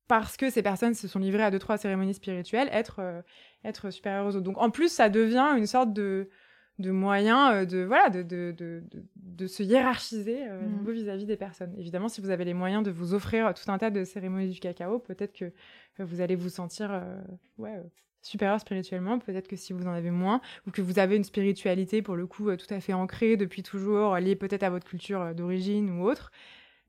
[0.10, 3.24] parce que ces personnes se sont livrées à deux trois cérémonies spirituelles être
[3.64, 6.30] être supérieures aux autres donc en plus ça devient une sorte de
[6.80, 8.84] de moyens euh, de voilà de, de, de,
[9.16, 10.92] de se hiérarchiser euh, mmh.
[10.92, 11.76] vis-à-vis des personnes.
[11.78, 14.60] Évidemment, si vous avez les moyens de vous offrir tout un tas de cérémonies du
[14.60, 15.52] cacao, peut-être que
[16.00, 17.22] vous allez vous sentir euh,
[17.58, 17.78] ouais,
[18.22, 19.20] supérieur spirituellement.
[19.20, 22.26] Peut-être que si vous en avez moins, ou que vous avez une spiritualité pour le
[22.26, 26.32] coup tout à fait ancrée depuis toujours, liée peut-être à votre culture d'origine ou autre,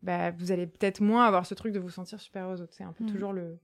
[0.03, 2.75] bah, vous allez peut-être moins avoir ce truc de vous sentir supérieur aux autres.
[2.75, 3.13] C'est un peu mmh.
[3.13, 3.59] toujours le,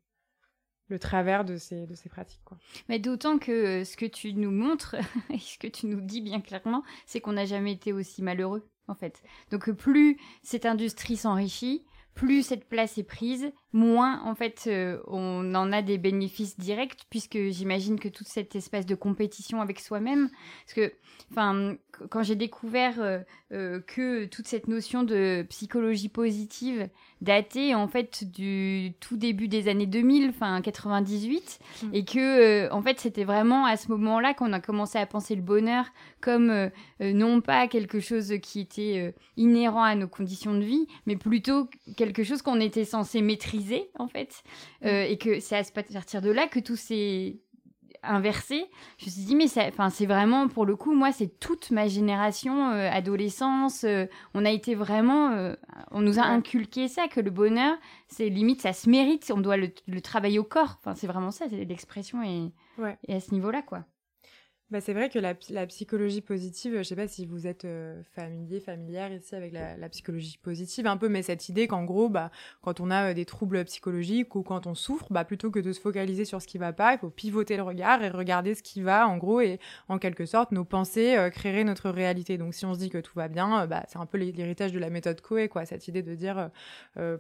[0.88, 2.42] le travers de ces, de ces pratiques.
[2.44, 2.58] Quoi.
[2.88, 4.96] Mais d'autant que euh, ce que tu nous montres,
[5.30, 8.68] et ce que tu nous dis bien clairement, c'est qu'on n'a jamais été aussi malheureux,
[8.88, 9.22] en fait.
[9.50, 15.54] Donc plus cette industrie s'enrichit, plus cette place est prise, moins en fait euh, on
[15.54, 20.30] en a des bénéfices directs puisque j'imagine que toute cette espèce de compétition avec soi-même
[20.64, 20.92] parce que
[21.30, 21.76] enfin
[22.08, 23.18] quand j'ai découvert euh,
[23.52, 26.88] euh, que toute cette notion de psychologie positive
[27.20, 31.86] datait en fait du tout début des années 2000 enfin 98 mmh.
[31.92, 35.42] et que en fait c'était vraiment à ce moment-là qu'on a commencé à penser le
[35.42, 35.84] bonheur
[36.22, 41.68] comme non pas quelque chose qui était inhérent à nos conditions de vie mais plutôt
[41.96, 43.65] quelque chose qu'on était censé maîtriser
[43.98, 44.42] en fait,
[44.84, 47.38] euh, et que c'est à partir de là que tout s'est
[48.02, 48.66] inversé.
[48.98, 52.70] Je me suis dit, mais c'est vraiment, pour le coup, moi, c'est toute ma génération,
[52.70, 55.54] euh, adolescence, euh, on a été vraiment,
[55.90, 57.76] on nous a inculqué ça, que le bonheur,
[58.08, 60.76] c'est limite, ça se mérite, on doit le, travailler au corps.
[60.78, 62.52] Enfin, c'est vraiment ça, l'expression est,
[63.08, 63.84] est à ce niveau-là, quoi.
[64.72, 68.58] Bah, c'est vrai que la, psychologie positive, je sais pas si vous êtes euh, familier,
[68.58, 72.80] familière ici avec la, psychologie positive un peu, mais cette idée qu'en gros, bah, quand
[72.80, 75.80] on a euh, des troubles psychologiques ou quand on souffre, bah, plutôt que de se
[75.80, 78.82] focaliser sur ce qui va pas, il faut pivoter le regard et regarder ce qui
[78.82, 82.36] va, en gros, et en quelque sorte, nos pensées euh, créeraient notre réalité.
[82.36, 84.80] Donc si on se dit que tout va bien, bah, c'est un peu l'héritage de
[84.80, 86.50] la méthode Coe, quoi, cette idée de dire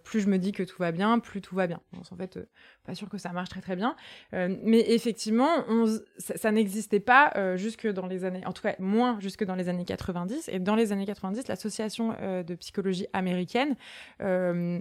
[0.02, 1.80] plus je me dis que tout va bien, plus tout va bien.
[1.92, 2.40] Bon, en fait,
[2.84, 3.94] pas sûr que ça marche très très bien,
[4.32, 5.86] mais effectivement, on,
[6.18, 9.54] ça, ça n'existait pas euh, jusque dans les années, en tout cas moins jusque dans
[9.54, 10.48] les années 90.
[10.52, 13.76] Et dans les années 90, l'association euh, de psychologie américaine
[14.22, 14.80] euh,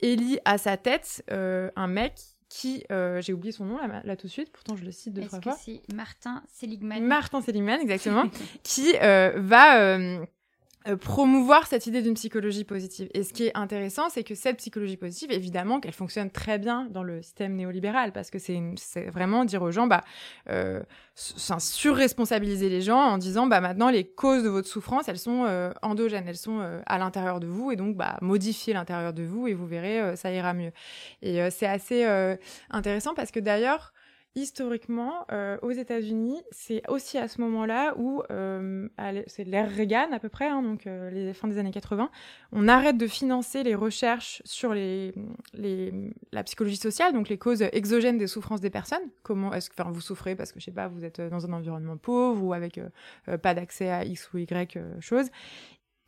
[0.00, 2.14] élit à sa tête un mec
[2.48, 2.84] qui,
[3.20, 5.56] j'ai oublié son nom là, tout de suite, pourtant je le cite deux trois fois.
[5.58, 7.02] C'est Martin Seligman?
[7.02, 8.24] Martin Seligman, exactement,
[8.62, 10.24] qui va euh,
[11.00, 13.08] promouvoir cette idée d'une psychologie positive.
[13.14, 16.86] Et ce qui est intéressant, c'est que cette psychologie positive, évidemment, qu'elle fonctionne très bien
[16.90, 18.60] dans le système néolibéral, parce que c'est
[19.10, 20.02] vraiment dire aux gens, bah,
[20.50, 20.82] euh,
[21.14, 25.72] surresponsabiliser les gens en disant, bah, maintenant, les causes de votre souffrance, elles sont euh,
[25.82, 29.48] endogènes, elles sont euh, à l'intérieur de vous, et donc, bah, modifier l'intérieur de vous,
[29.48, 30.72] et vous verrez, ça ira mieux.
[31.22, 32.04] Et c'est assez
[32.70, 33.92] intéressant parce que d'ailleurs,
[34.34, 38.22] historiquement, euh, aux États-Unis, c'est aussi à ce moment-là où,
[39.26, 42.10] c'est l'ère Reagan à peu près, hein, donc les fins des années 80,
[42.52, 45.12] on arrête de financer les recherches sur les,
[45.54, 45.92] les,
[46.32, 49.02] la psychologie sociale, donc les causes exogènes des souffrances des personnes.
[49.22, 51.96] Comment est-ce que vous souffrez parce que, je sais pas, vous êtes dans un environnement
[51.96, 52.80] pauvre ou avec
[53.42, 55.28] pas d'accès à X ou Y choses.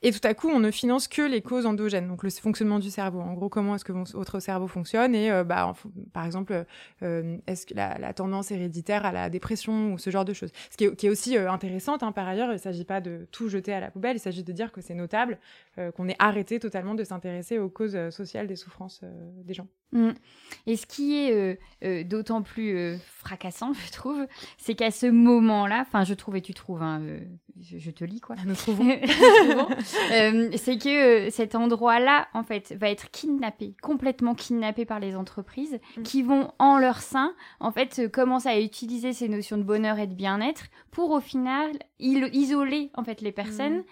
[0.07, 2.90] Et tout à coup, on ne finance que les causes endogènes, donc le fonctionnement du
[2.90, 3.21] cerveau.
[3.21, 5.73] En gros, comment est-ce que votre cerveau fonctionne Et euh, bah,
[6.12, 6.67] par exemple,
[7.03, 10.51] euh, est-ce que la, tendance héréditaire à la dépression ou ce genre de choses.
[10.71, 13.01] Ce qui est, qui est aussi euh, intéressante, hein, par ailleurs, il ne s'agit pas
[13.01, 15.38] de tout jeter à la poubelle, il s'agit de dire que c'est notable
[15.97, 19.01] qu'on ait arrêté totalement de s'intéresser aux causes sociales des souffrances
[19.45, 19.67] des gens.
[19.92, 20.11] Mmh.
[20.66, 21.59] Et ce qui est
[22.05, 24.27] d'autant plus fracassant, je trouve,
[24.59, 27.01] c'est qu'à ce moment-là, enfin, je trouve et tu trouves, hein,
[27.61, 28.37] je, te lis quoi.
[28.47, 28.90] Nous trouvons.
[30.12, 35.16] Euh, c'est que euh, cet endroit-là, en fait, va être kidnappé, complètement kidnappé par les
[35.16, 36.03] entreprises, mm.
[36.03, 39.99] qui vont en leur sein, en fait, euh, commencer à utiliser ces notions de bonheur
[39.99, 43.79] et de bien-être pour, au final, isoler en fait les personnes.
[43.79, 43.85] Mm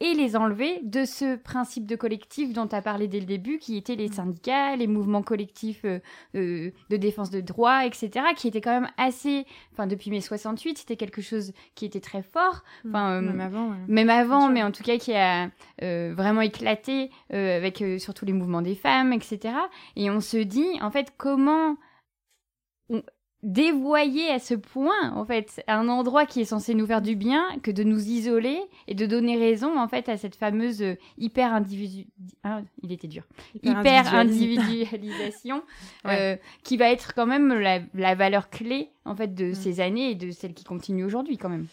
[0.00, 3.58] et les enlever de ce principe de collectif dont tu as parlé dès le début,
[3.58, 4.12] qui étaient les mm.
[4.12, 6.00] syndicats, les mouvements collectifs euh,
[6.34, 9.46] euh, de défense de droits, etc., qui étaient quand même assez...
[9.72, 12.64] Enfin, depuis mai 68, c'était quelque chose qui était très fort.
[12.84, 12.88] Mm.
[12.88, 13.72] Enfin, euh, même avant.
[13.86, 18.74] Même avant, mais en tout cas qui a vraiment éclaté avec surtout les mouvements des
[18.74, 19.54] femmes, etc.
[19.96, 21.76] Et on se dit, en fait, comment
[23.44, 27.44] dévoyer à ce point, en fait, un endroit qui est censé nous faire du bien,
[27.62, 31.52] que de nous isoler et de donner raison, en fait, à cette fameuse euh, hyper
[31.52, 32.06] individu...
[32.42, 33.22] Ah, il était dur.
[33.62, 35.62] Hyper, individualisation,
[36.06, 39.54] euh, qui va être quand même la, valeur clé, en fait, de mm.
[39.54, 41.66] ces années et de celle qui continue aujourd'hui, quand même.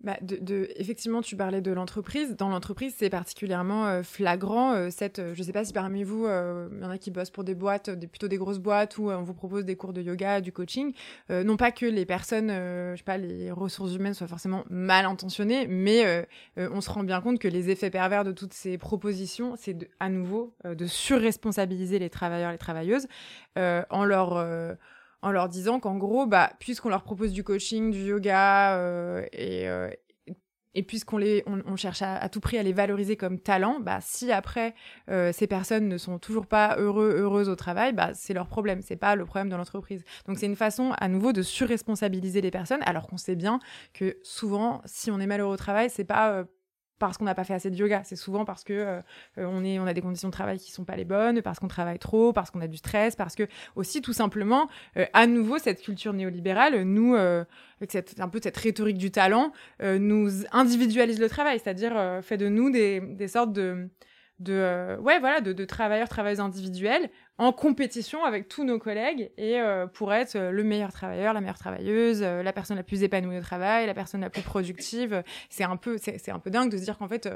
[0.00, 2.36] Bah, de, effectivement, tu parlais de l'entreprise.
[2.36, 4.72] Dans l'entreprise, c'est particulièrement euh, flagrant.
[4.72, 7.10] Euh, cette, euh, je ne sais pas si parmi vous, il y en a qui
[7.10, 9.92] bossent pour des boîtes, des, plutôt des grosses boîtes, où on vous propose des cours
[9.92, 10.92] de yoga, du coaching.
[11.30, 15.66] non pas que les personnes, je sais pas, les ressources humaines soient forcément mal intentionnées,
[15.66, 19.90] mais on se rend bien compte que les effets pervers de toutes ces propositions, c'est
[20.00, 23.08] à nouveau de surresponsabiliser les travailleurs, les travailleuses,
[23.56, 24.76] en leur
[25.22, 29.68] en leur disant qu'en gros, bah, puisqu'on leur propose du coaching, du yoga, euh, et,
[29.68, 29.90] euh,
[30.74, 34.30] et puisqu'on les, on, cherche à, tout prix à les valoriser comme talent, bah, si
[34.30, 34.74] après
[35.10, 38.80] euh, ces personnes ne sont toujours pas heureux, heureuses au travail, bah, c'est leur problème,
[38.80, 40.04] c'est pas le problème de l'entreprise.
[40.26, 43.58] Donc c'est une façon à nouveau de surresponsabiliser les personnes, alors qu'on sait bien
[43.92, 46.44] que souvent, si on est malheureux au travail, c'est pas
[46.98, 48.02] parce qu'on n'a pas fait assez de yoga.
[48.04, 49.00] C'est souvent parce que euh,
[49.36, 51.68] on, est, on a des conditions de travail qui sont pas les bonnes, parce qu'on
[51.68, 55.58] travaille trop, parce qu'on a du stress, parce que aussi tout simplement, euh, à nouveau,
[55.58, 57.44] cette culture néolibérale, nous, euh,
[57.80, 62.48] avec cette, un peu cette rhétorique du talent, nous individualise le travail, c'est-à-dire fait de
[62.48, 63.88] nous des, des sortes de
[64.38, 69.30] de euh, ouais voilà de, de, travailleurs travailleuses individuels en compétition avec tous nos collègues
[69.36, 73.02] et euh, pour être euh, le meilleur travailleur la meilleure travailleuse la personne la plus
[73.04, 75.22] épanouie au travail la personne la plus productive.
[75.48, 77.28] C'est un peu c'est un peu dingue de se dire qu'en fait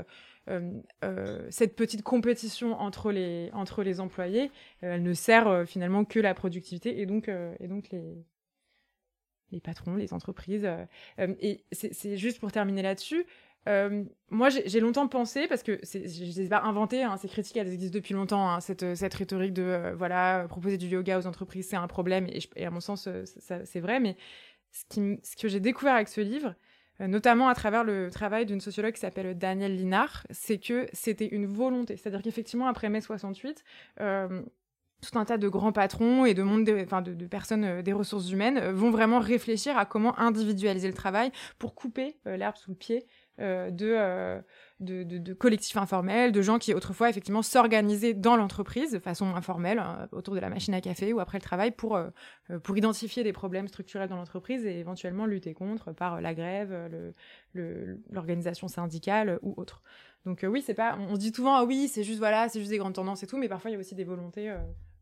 [1.50, 7.00] cette petite compétition entre les entre les employés elle ne sert finalement que la productivité
[7.00, 8.24] et donc et donc les
[9.52, 10.68] les patrons les entreprises
[11.18, 13.24] et c'est juste pour terminer là-dessus
[13.68, 17.28] euh, moi, j'ai longtemps pensé, parce que je ne les ai pas inventées, hein, ces
[17.28, 21.18] critiques, elles existent depuis longtemps, hein, cette, cette, rhétorique de, euh, voilà, proposer du yoga
[21.18, 23.24] aux entreprises, c'est un problème, et, à mon sens, euh,
[23.64, 24.16] c'est vrai, mais
[24.72, 26.54] ce que j'ai découvert avec ce livre,
[26.98, 31.46] notamment à travers le travail d'une sociologue qui s'appelle Danielle Linard, c'est que c'était une
[31.46, 31.96] volonté.
[31.96, 33.64] C'est-à-dire qu'effectivement, après mai 68,
[33.98, 38.70] tout un tas de grands patrons et de, monde enfin de, personnes des ressources humaines
[38.70, 43.04] vont vraiment réfléchir à comment individualiser le travail pour couper l'herbe sous le pied
[43.40, 44.40] euh, euh,
[44.80, 49.78] de, de, collectifs informels, de gens qui autrefois effectivement s'organisaient dans l'entreprise de façon informelle,
[49.78, 52.10] hein, autour de la machine à café ou après le travail, pour, euh,
[52.62, 56.76] pour identifier des problèmes structurels dans l'entreprise et éventuellement lutter contre par la grève,
[57.54, 59.82] l'organisation syndicale ou autre.
[60.26, 62.70] Donc oui, c'est pas, on se dit souvent ah oui, c'est juste voilà, c'est juste
[62.70, 64.54] des grandes tendances et tout, mais parfois il y a aussi des volontés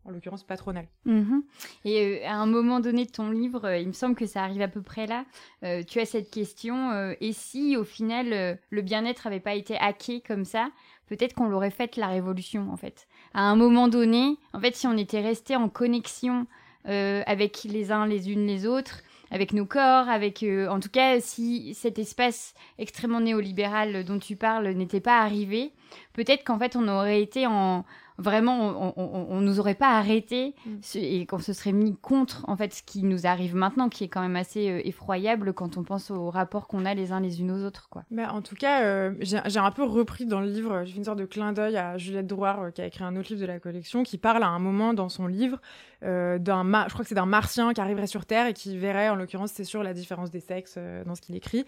[0.05, 0.87] en l'occurrence patronale.
[1.05, 1.43] Mhm.
[1.85, 4.43] Et euh, à un moment donné de ton livre, euh, il me semble que ça
[4.43, 5.25] arrive à peu près là,
[5.65, 10.21] euh, tu as cette question, et si au final le bien-être n'avait pas été hacké
[10.21, 10.71] comme ça,
[11.07, 13.07] peut-être qu'on l'aurait fait la révolution en fait.
[13.35, 16.47] À un moment donné, en fait, si on était resté en connexion
[16.85, 21.75] avec les uns les unes les autres, avec nos corps, avec en tout cas si
[21.75, 25.73] cet espace extrêmement néolibéral dont tu parles n'était pas arrivé,
[26.15, 27.85] peut-être qu'en fait on aurait été en
[28.21, 30.79] vraiment, on, ne nous aurait pas arrêté mm.
[30.95, 34.09] et qu'on se serait mis contre en fait ce qui nous arrive maintenant, qui est
[34.09, 37.41] quand même assez euh, effroyable quand on pense aux rapports qu'on a les uns les
[37.41, 38.05] unes aux autres, quoi.
[38.11, 41.05] Bah, en tout cas, euh, j'ai un peu repris dans le livre, j'ai fait une
[41.05, 43.47] sorte de clin d'œil à Juliette Drouard euh, qui a écrit un autre livre de
[43.47, 45.61] la collection, qui parle à un moment dans son livre
[46.03, 49.17] d'un, je crois que c'est d'un martien qui arriverait sur Terre et qui verrait, en
[49.17, 51.67] l'occurrence, c'est sur la différence des sexes dans ce qu'il écrit.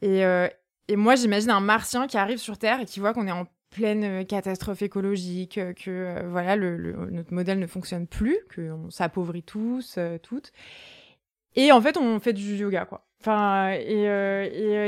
[0.00, 0.22] Et,
[0.86, 3.46] et moi, j'imagine un martien qui arrive sur Terre et qui voit qu'on est en
[3.74, 9.42] pleine euh, catastrophe écologique, euh, que euh, voilà notre modèle ne fonctionne plus, qu'on s'appauvrit
[9.42, 10.52] tous, toutes.
[11.56, 13.06] Et en fait, on fait du yoga, quoi.
[13.20, 14.02] Enfin, et,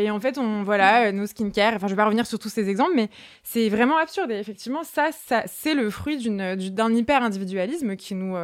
[0.05, 1.75] et, en fait, on voilà nos skincare.
[1.75, 3.09] Enfin, je vais pas revenir sur tous ces exemples, mais
[3.43, 4.31] c'est vraiment absurde.
[4.31, 8.37] Et effectivement, ça, ça c'est le fruit d'un hyper individualisme qui nous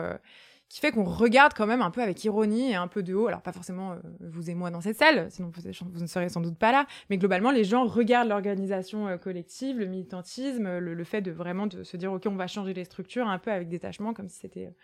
[0.72, 3.26] qui fait qu'on regarde quand même un peu avec ironie et un peu de haut.
[3.26, 6.40] Alors, pas forcément euh, vous et moi dans cette salle, sinon vous, ne serez sans
[6.40, 11.20] doute pas là, mais globalement, les gens regardent l'organisation euh, collective, le militantisme, le, fait
[11.20, 14.14] de vraiment de se dire, OK, on va changer les structures un peu avec détachement,
[14.14, 14.74] comme si c'était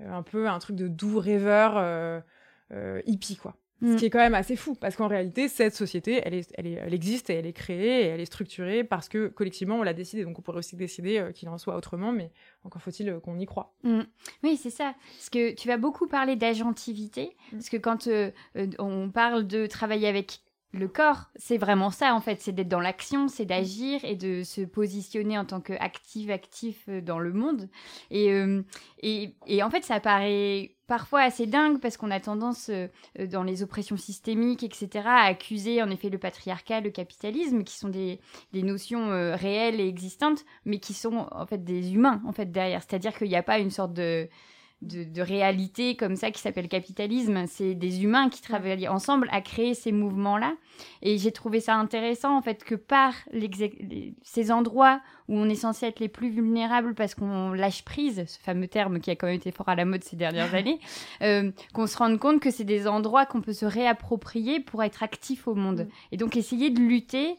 [0.00, 2.22] euh, un peu un truc de doux rêveur
[3.04, 3.56] hippie, quoi.
[3.82, 3.96] Ce mm.
[3.96, 6.80] qui est quand même assez fou, parce qu'en réalité, cette société, elle, est, elle, est,
[6.82, 9.92] elle, existe et elle est créée et elle est structurée parce que collectivement, on l'a
[9.92, 10.24] décidé.
[10.24, 12.32] Donc on pourrait aussi décider euh, qu'il en soit autrement, mais
[12.64, 13.74] encore faut-il euh, qu'on y croit.
[13.82, 14.00] Mm.
[14.42, 14.94] Oui, c'est ça.
[15.16, 17.56] Parce que tu vas beaucoup parler d'agentivité, mm.
[17.56, 18.30] parce que quand euh,
[18.78, 20.40] on parle de travailler avec
[20.72, 24.42] le corps, c'est vraiment ça en fait, c'est d'être dans l'action, c'est d'agir et de
[24.42, 27.68] se positionner en tant qu'actif, actif dans le monde.
[28.10, 28.30] Et,
[29.02, 32.88] et, en fait, ça paraît parfois assez dingue parce qu'on a tendance, euh,
[33.26, 37.88] dans les oppressions systémiques, etc., à accuser en effet le patriarcat, le capitalisme, qui sont
[37.88, 38.20] des,
[38.52, 42.82] des notions réelles et existantes, mais qui sont en fait des humains en fait derrière.
[42.82, 44.28] C'est-à-dire qu'il n'y a pas une sorte de
[44.82, 47.46] de, réalité comme ça qui s'appelle capitalisme.
[47.46, 50.54] C'est des humains qui travaillent ensemble à créer ces mouvements-là.
[51.02, 53.14] Et j'ai trouvé ça intéressant, en fait, que par
[54.22, 58.38] ces endroits où on est censé être les plus vulnérables parce qu'on lâche prise, ce
[58.38, 60.78] fameux terme qui a quand même été fort à la mode ces dernières années,
[61.22, 65.02] euh, qu'on se rende compte que c'est des endroits qu'on peut se réapproprier pour être
[65.02, 65.80] actif au monde.
[65.80, 65.88] Mm.
[66.12, 67.36] Et donc essayer de lutter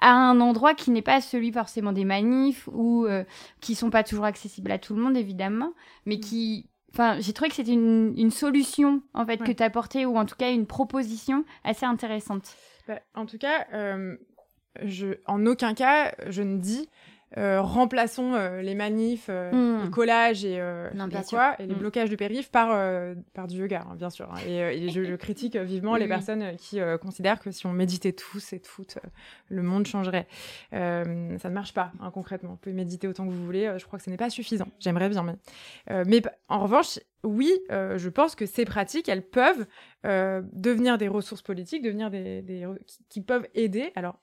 [0.00, 3.24] à un endroit qui n'est pas celui forcément des manifs ou euh,
[3.60, 5.72] qui sont pas toujours accessibles à tout le monde évidemment,
[6.04, 6.20] mais mm.
[6.20, 10.16] qui Enfin, j'ai trouvé que c'était une, solution en fait que tu as apportée ou
[10.16, 12.56] en tout cas une proposition assez intéressante.
[12.88, 14.16] Bah, en tout cas, euh,
[14.82, 16.88] je, en aucun cas, je ne dis
[17.38, 19.84] euh, remplaçons euh, les manifs, euh, hmm.
[19.84, 20.58] les collages et,
[21.28, 21.78] quoi, et les hmm.
[21.78, 22.68] blocages de périph par,
[23.34, 24.30] par du yoga, hein, bien sûr.
[24.32, 24.40] Hein.
[24.46, 28.98] Et, je, critique vivement les personnes qui considèrent que si on méditait tous et toutes,
[29.48, 30.26] le monde changerait.
[30.70, 32.50] ça ne marche pas, hein, concrètement.
[32.50, 34.68] Vous pouvez méditer autant que vous voulez, je crois que ce n'est pas suffisant.
[34.78, 39.66] J'aimerais bien, mais, mais en revanche, oui, je pense que ces pratiques, elles peuvent
[40.04, 43.92] devenir des ressources politiques, devenir des, des qui, qui, peuvent aider.
[43.94, 44.18] Alors,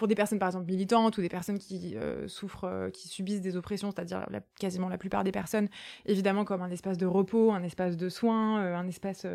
[0.00, 3.42] pour des personnes par exemple militantes ou des personnes qui euh, souffrent, euh, qui subissent
[3.42, 4.26] des oppressions, c'est-à-dire
[4.58, 5.68] quasiment la plupart des personnes,
[6.06, 9.26] évidemment comme un espace de repos, un espace de soins, euh, un espace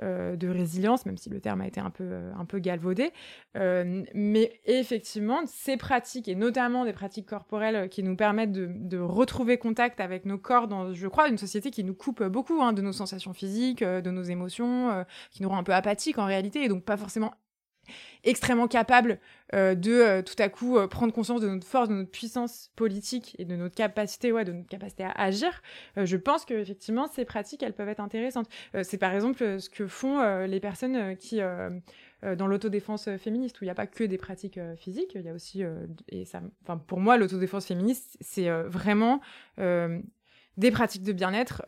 [0.00, 3.12] de résilience, même si le terme a été un peu, un peu galvaudé.
[3.54, 10.00] mais effectivement, ces pratiques, et notamment des pratiques corporelles qui nous permettent de, retrouver contact
[10.00, 12.92] avec nos corps dans, je crois, une société qui nous coupe beaucoup hein, de nos
[12.92, 16.84] sensations physiques, de nos émotions, qui nous rend un peu apathiques en réalité, et donc
[16.84, 17.32] pas forcément
[18.24, 19.18] extrêmement capable
[19.54, 22.70] euh, de euh, tout à coup euh, prendre conscience de notre force, de notre puissance
[22.76, 25.62] politique et de notre capacité, ouais, de notre capacité à agir,
[25.96, 28.48] je pense que effectivement ces pratiques elles peuvent être intéressantes.
[28.82, 31.40] c'est par exemple ce que font les personnes qui
[32.22, 35.32] dans l'autodéfense féministe où il n'y a pas que des pratiques physiques, il y a
[35.32, 35.62] aussi
[36.08, 36.42] et ça,
[36.86, 39.20] pour moi l'autodéfense féministe c'est vraiment
[39.56, 41.62] des pratiques de bien-être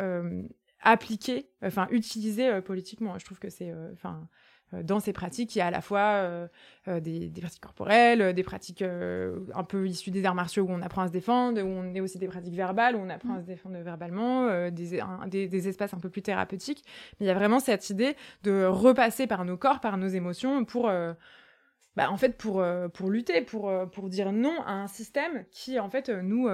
[0.80, 3.18] appliquées, enfin utilisées politiquement.
[3.18, 4.28] Je trouve que c'est, enfin
[4.72, 6.48] dans ces pratiques, il y a à la fois euh,
[6.88, 11.02] euh, des, pratiques corporelles, des pratiques un peu issues des arts martiaux où on apprend
[11.02, 13.46] à se défendre, où on est aussi des pratiques verbales où on apprend à se
[13.46, 16.84] défendre verbalement, des, des, espaces un peu plus thérapeutiques.
[17.18, 20.64] Mais il y a vraiment cette idée de repasser par nos corps, par nos émotions
[20.64, 20.90] pour...
[21.94, 25.88] Bah, en fait, pour, pour lutter, pour, pour dire non à un système qui, en
[25.88, 26.46] fait, nous,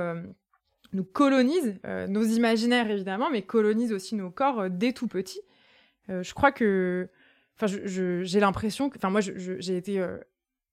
[0.92, 5.40] nous colonise, nos imaginaires évidemment, mais colonise aussi nos corps dès tout petit.
[6.08, 7.08] je crois que
[7.62, 8.98] Enfin, j'ai l'impression que.
[8.98, 10.00] Enfin, moi, j'ai été.
[10.00, 10.18] Euh,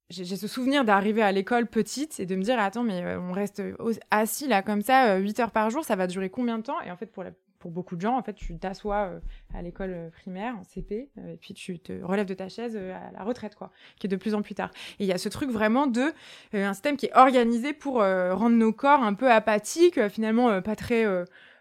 [0.09, 3.31] j'ai ce souvenir d'arriver à l'école petite et de me dire attends mais euh, on
[3.31, 3.61] reste
[4.09, 6.81] assis là comme ça 8 euh, heures par jour ça va durer combien de temps?
[6.81, 7.23] Et en fait pour
[7.59, 9.21] pour beaucoup de gens en fait tu t'assois
[9.53, 13.23] à l'école primaire en CP et puis tu te relèves de ta chaise à la
[13.23, 15.51] retraite quoi qui est de plus en plus tard et il y a ce truc
[15.51, 16.11] vraiment de
[16.53, 21.05] un système qui est organisé pour rendre nos corps un peu apathiques finalement pas très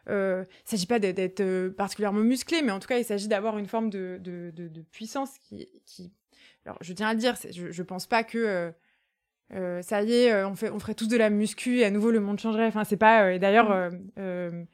[0.09, 3.59] il ne s'agit pas d'être euh, particulièrement musclé, mais en tout cas, il s'agit d'avoir
[3.59, 6.13] une forme de, de, de, puissance qui, qui,
[6.65, 8.73] Alors, je tiens à le dire, je ne pense pas que
[9.51, 12.21] ça y est, on, fait, on ferait tous de la muscu et à nouveau le
[12.21, 12.67] monde changerait.
[12.67, 13.33] Enfin, c'est pas.
[13.33, 14.67] et d'ailleurs, mm.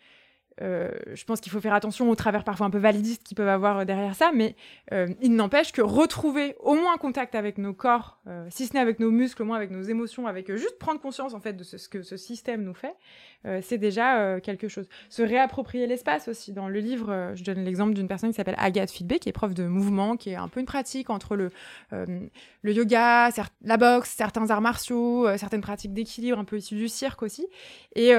[0.62, 3.48] Euh, je pense qu'il faut faire attention aux travers parfois un peu validistes qui peuvent
[3.48, 4.54] avoir euh, derrière ça, mais
[4.92, 9.00] euh, il n'empêche que retrouver au moins contact avec nos corps, si ce n'est avec
[9.00, 11.88] nos muscles, au moins avec nos émotions, avec juste prendre conscience en fait de ce,
[11.88, 12.94] que ce système nous fait,
[13.60, 14.88] c'est déjà quelque chose.
[15.10, 16.52] Se réapproprier l'espace aussi.
[16.52, 19.52] Dans le livre, je donne l'exemple d'une personne qui s'appelle Agathe Fitbé, qui est prof
[19.52, 21.50] de mouvement, qui est un peu une pratique entre le,
[22.64, 23.28] yoga,
[23.62, 27.46] la boxe, certains arts martiaux, certaines pratiques d'équilibre un peu issues du cirque aussi,
[27.94, 28.14] et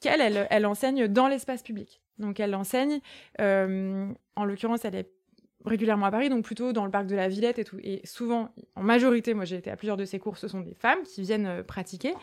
[0.00, 1.79] qu'elle, elle, elle enseigne dans l'espace public.
[2.20, 3.00] Donc elle enseigne.
[3.40, 5.10] Euh, en l'occurrence, elle est
[5.66, 7.78] régulièrement à Paris, donc plutôt dans le parc de la Villette et tout.
[7.82, 10.72] Et souvent, en majorité, moi j'ai été à plusieurs de ces cours, ce sont des
[10.72, 12.14] femmes qui viennent euh, pratiquer.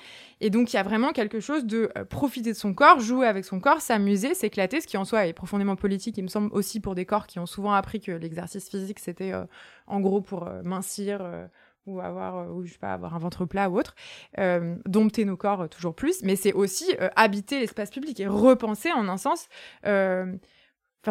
[0.42, 3.28] Et donc il y a vraiment quelque chose de euh, profiter de son corps, jouer
[3.28, 6.52] avec son corps, s'amuser, s'éclater, ce qui en soi est profondément politique, il me semble
[6.52, 9.34] aussi pour des corps qui ont souvent appris que l'exercice physique c'était
[9.86, 11.22] en gros pour mincir
[11.88, 13.96] ou avoir euh, ou je sais pas avoir un ventre plat ou autre
[14.38, 16.86] euh, dompter nos corps euh, toujours plus mais c'est aussi
[17.16, 19.48] habiter l'espace public et repenser en un sens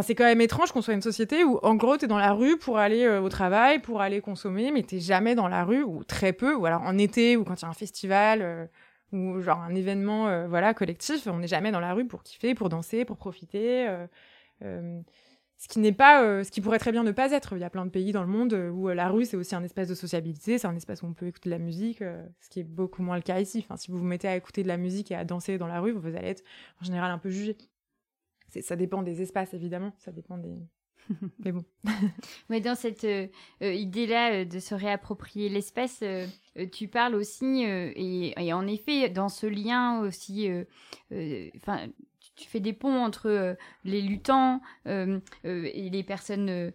[0.03, 2.59] c'est quand même étrange qu'on soit une société où, en gros, t'es dans la rue
[2.59, 6.35] pour aller au travail, pour aller consommer, mais t'es jamais dans la rue, ou très
[6.35, 8.69] peu, ou alors en été, ou quand il y a un festival,
[9.13, 12.69] ou genre un événement voilà, collectif, on n'est jamais dans la rue pour kiffer, pour
[12.69, 13.89] danser, pour profiter
[15.59, 17.55] ce qui n'est pas euh, ce qui pourrait très bien ne pas être.
[17.57, 19.37] Il y a plein de pays dans le monde euh, où euh, la rue c'est
[19.37, 21.99] aussi un espace de sociabilité c'est un espace où on peut écouter de la musique
[21.99, 23.65] ce qui est beaucoup moins le cas ici.
[23.65, 25.81] Enfin si vous vous mettez à écouter de la musique et à danser dans la
[25.81, 26.45] rue vous allez être
[26.81, 27.57] en général un peu jugé.
[28.61, 29.93] Ça dépend des espaces évidemment.
[29.99, 30.59] Ça dépend des
[31.39, 31.65] mais bon
[32.51, 33.07] mais dans cette
[33.61, 36.03] idée là de se réapproprier l'espace
[36.73, 40.51] tu parles aussi et, et, en effet dans ce lien aussi
[41.57, 41.87] enfin
[42.37, 46.73] tu fais des ponts entre euh, les luttants euh, euh, et les personnes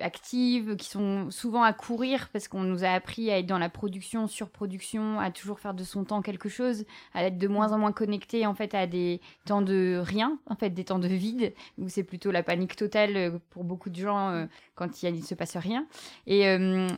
[0.00, 3.68] actives qui sont souvent à courir parce qu'on nous a appris à être dans la
[3.68, 6.84] production, surproduction, à toujours faire de son temps quelque chose,
[7.14, 10.54] à être de moins en moins connecté en fait à des temps de rien, en
[10.54, 14.46] fait des temps de vide où c'est plutôt la panique totale pour beaucoup de gens
[14.74, 15.86] quand il ne se passe rien.
[16.26, 16.42] Et,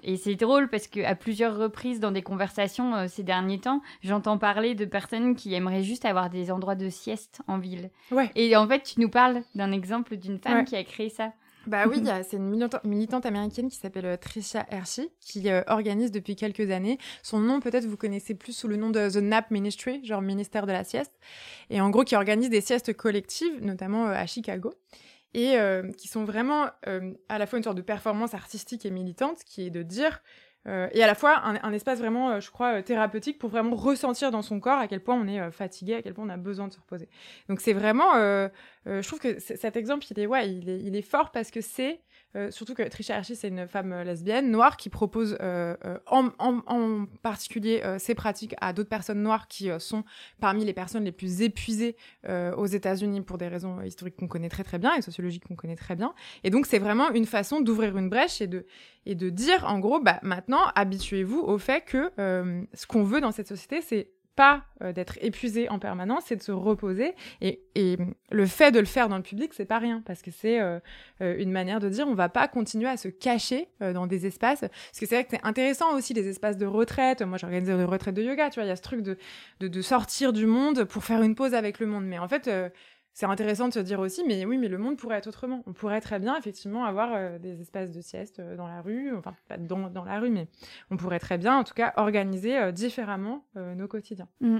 [0.02, 4.38] et c'est drôle parce que à plusieurs reprises dans des conversations ces derniers temps, j'entends
[4.38, 7.90] parler de personnes qui aimeraient juste avoir des endroits de sieste en ville.
[8.10, 8.30] Ouais.
[8.34, 11.32] Et en fait, tu nous parles d'un exemple d'une femme qui a créé ça.
[11.66, 16.34] Bah oui, c'est une militante, américaine qui s'appelle euh, Tricia Hershey, qui euh, organise depuis
[16.34, 16.98] quelques années.
[17.22, 20.66] Son nom, peut-être, vous connaissez plus sous le nom de The Nap Ministry, genre ministère
[20.66, 21.20] de la sieste.
[21.70, 24.74] Et en gros, qui organise des siestes collectives, notamment euh, à Chicago.
[25.34, 25.56] Et
[25.96, 26.66] qui sont vraiment
[27.30, 30.20] à la fois une sorte de performance artistique et militante, qui est de dire
[30.68, 33.74] euh, et à la fois un, espace vraiment, euh, je crois, euh, thérapeutique pour vraiment
[33.74, 36.36] ressentir dans son corps à quel point on est fatigué, à quel point on a
[36.36, 37.08] besoin de se reposer.
[37.48, 38.12] Donc c'est vraiment,
[38.86, 41.60] je trouve que cet exemple, il est, ouais, il est, il est fort parce que
[41.60, 42.00] c'est
[42.34, 45.76] euh, surtout que Trisha Hershey, c'est une femme euh, lesbienne noire qui propose euh,
[46.06, 50.04] en, en, particulier ces pratiques à d'autres personnes noires qui sont
[50.40, 51.96] parmi les personnes les plus épuisées
[52.28, 55.76] aux États-Unis pour des raisons historiques qu'on connaît très très bien et sociologiques qu'on connaît
[55.76, 56.14] très bien.
[56.44, 58.66] Et donc c'est vraiment une façon d'ouvrir une brèche et de
[59.06, 63.32] et de dire en gros, bah maintenant habituez-vous au fait que ce qu'on veut dans
[63.32, 67.14] cette société, c'est pas euh, d'être épuisé en permanence, c'est de se reposer.
[67.40, 67.98] Et, et,
[68.30, 70.78] le fait de le faire dans le public, c'est pas rien, parce que c'est euh,
[71.20, 74.60] euh, une manière de dire on va pas continuer à se cacher dans des espaces.
[74.60, 77.22] Parce que c'est vrai que c'est intéressant aussi les espaces de retraite.
[77.22, 79.18] Moi, j'organise des retraites de yoga, tu vois, il y a ce truc de,
[79.60, 82.04] de, de, sortir du monde pour faire une pause avec le monde.
[82.04, 82.50] Mais en fait,
[83.14, 85.62] c'est intéressant de se dire aussi, mais oui, mais le monde pourrait être autrement.
[85.66, 89.14] On pourrait très bien, effectivement, avoir euh, des espaces de sieste euh, dans la rue,
[89.14, 90.48] enfin, pas dans, dans, la rue, mais
[90.90, 94.28] on pourrait très bien, en tout cas, organiser euh, différemment nos quotidiens.
[94.40, 94.58] Mm.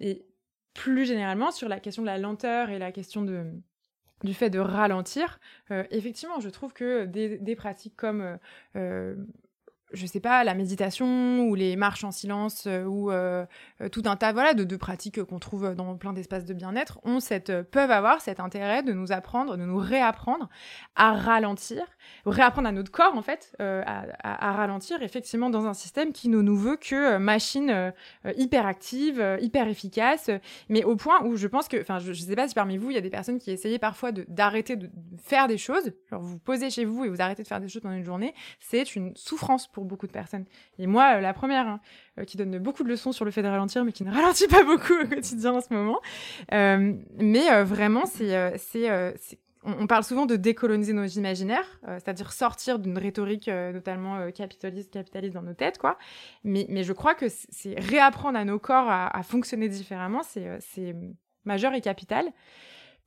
[0.00, 0.26] et
[0.74, 3.44] plus généralement, sur la question de la lenteur et la question de,
[4.24, 5.38] du fait de ralentir,
[5.90, 8.38] effectivement, je trouve que des, des pratiques comme
[9.92, 13.44] je sais pas, la méditation ou les marches en silence euh, ou euh,
[13.80, 17.20] euh, tout un tas voilà, de, pratiques qu'on trouve dans plein d'espaces de bien-être ont
[17.20, 20.48] cette, peuvent avoir cet intérêt de nous apprendre, de nous réapprendre
[20.96, 21.84] à ralentir,
[22.26, 26.56] réapprendre à notre corps en fait à, ralentir effectivement dans un système qui ne nous
[26.56, 27.92] veut que machine
[28.36, 30.30] hyper active, hyper efficace,
[30.68, 32.90] mais au point où je pense que, enfin je, ne sais pas si parmi vous
[32.90, 34.90] il y a des personnes qui essayaient parfois d'arrêter de,
[35.22, 37.82] faire des choses, genre vous posez chez vous et vous arrêtez de faire des choses
[37.82, 40.44] pendant une journée, c'est une souffrance pour beaucoup de personnes.
[40.78, 41.80] Et moi, euh, la première, hein,
[42.18, 44.48] euh, qui donne beaucoup de leçons sur le fait de ralentir, mais qui ne ralentit
[44.48, 46.00] pas beaucoup au quotidien en ce moment.
[46.52, 49.14] Euh, mais vraiment, c'est, c'est,
[49.64, 55.42] on, parle souvent de décoloniser nos imaginaires, c'est-à-dire sortir d'une rhétorique notamment capitaliste, capitaliste dans
[55.42, 55.98] nos têtes, quoi.
[56.44, 60.96] Mais, mais je crois que c'est réapprendre à nos corps à, fonctionner différemment, c'est, c'est
[61.44, 62.32] majeur et capital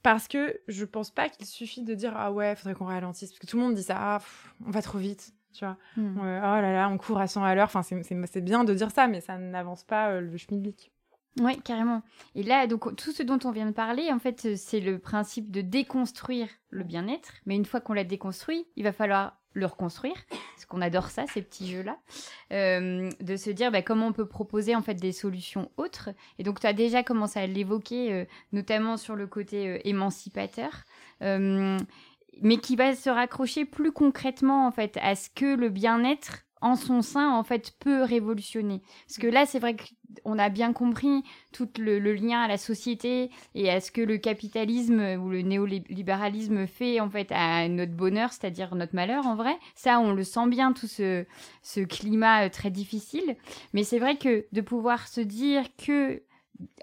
[0.06, 3.40] parce que je pense pas qu'il suffit de dire ah ouais faudrait qu'on ralentisse parce
[3.40, 4.20] que tout le monde dit ça ah,
[4.64, 6.18] on va trop vite Tu vois, hmm.
[6.18, 7.72] oh là là, on court à 100 à l'heure.
[7.74, 10.92] Enfin, c'est bien de dire ça, mais ça n'avance pas le schmilblick.
[11.40, 12.02] Oui, carrément.
[12.34, 15.52] Et là, donc, tout ce dont on vient de parler, en fait, c'est le principe
[15.52, 17.34] de déconstruire le bien-être.
[17.46, 21.26] Mais une fois qu'on l'a déconstruit, il va falloir le reconstruire, parce qu'on adore ça,
[21.28, 21.98] ces petits jeux-là,
[22.52, 26.10] euh, de se dire bah, comment on peut proposer en fait des solutions autres.
[26.38, 30.84] Et donc tu as déjà commencé à l'évoquer, euh, notamment sur le côté euh, émancipateur,
[32.42, 36.76] mais qui va se raccrocher plus concrètement en fait à ce que le bien-être en
[36.76, 38.82] son sein, en fait, peut révolutionner.
[39.08, 39.76] Parce que là, c'est vrai
[40.24, 44.18] qu'on a bien compris tout le, lien à la société et à ce que le
[44.18, 49.56] capitalisme ou le néolibéralisme fait, en fait, à notre bonheur, c'est-à-dire notre malheur, en vrai.
[49.76, 51.26] Ça, on le sent bien, tout ce,
[51.62, 53.36] ce climat euh, très difficile.
[53.74, 56.24] Mais c'est vrai que de pouvoir se dire que,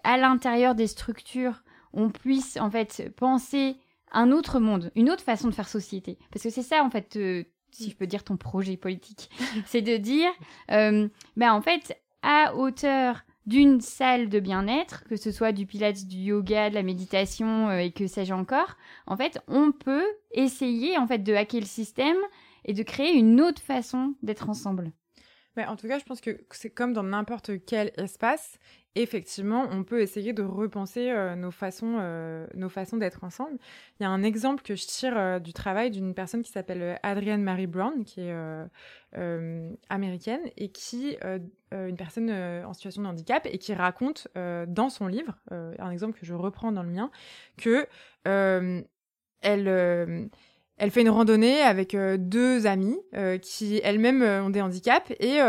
[0.04, 3.78] à l'intérieur des structures, on puisse, en fait, penser
[4.12, 6.18] un autre monde, une autre façon de faire société.
[6.30, 9.30] Parce que c'est ça, en fait, euh, si je peux dire ton projet politique,
[9.66, 10.30] c'est de dire,
[10.70, 16.06] euh, ben en fait, à hauteur d'une salle de bien-être, que ce soit du pilates,
[16.06, 20.96] du yoga, de la méditation euh, et que sais-je encore, en fait, on peut essayer
[20.96, 22.16] en fait de hacker le système
[22.64, 24.92] et de créer une autre façon d'être ensemble.
[25.56, 28.58] Mais en tout cas, je pense que c'est comme dans n'importe quel espace
[28.94, 33.58] effectivement, on peut essayer de repenser euh, nos façons, euh, façons d'être ensemble.
[33.98, 36.98] Il y a un exemple que je tire euh, du travail d'une personne qui s'appelle
[37.02, 38.34] Adrienne Marie Brown, qui est
[39.88, 41.16] américaine et qui,
[41.70, 46.24] une personne en situation de handicap, et qui raconte dans son livre, un exemple que
[46.24, 47.10] je reprends dans le mien,
[47.58, 47.86] que
[48.24, 50.30] elle
[50.78, 52.98] elle fait une randonnée avec deux amies
[53.42, 55.40] qui elles-mêmes ont des handicaps et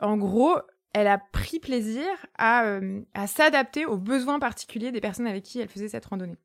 [0.00, 0.56] en gros,
[0.92, 2.06] elle a pris plaisir
[2.40, 6.38] euh, à, s'adapter aux besoins particuliers des personnes avec qui elle faisait cette randonnée.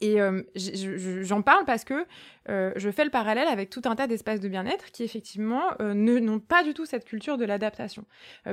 [0.00, 0.42] Et euh,
[1.22, 2.06] j'en parle parce que
[2.48, 6.38] euh, je fais le parallèle avec tout un tas d'espaces de bien-être qui effectivement n'ont
[6.38, 8.04] pas du tout cette culture de l'adaptation.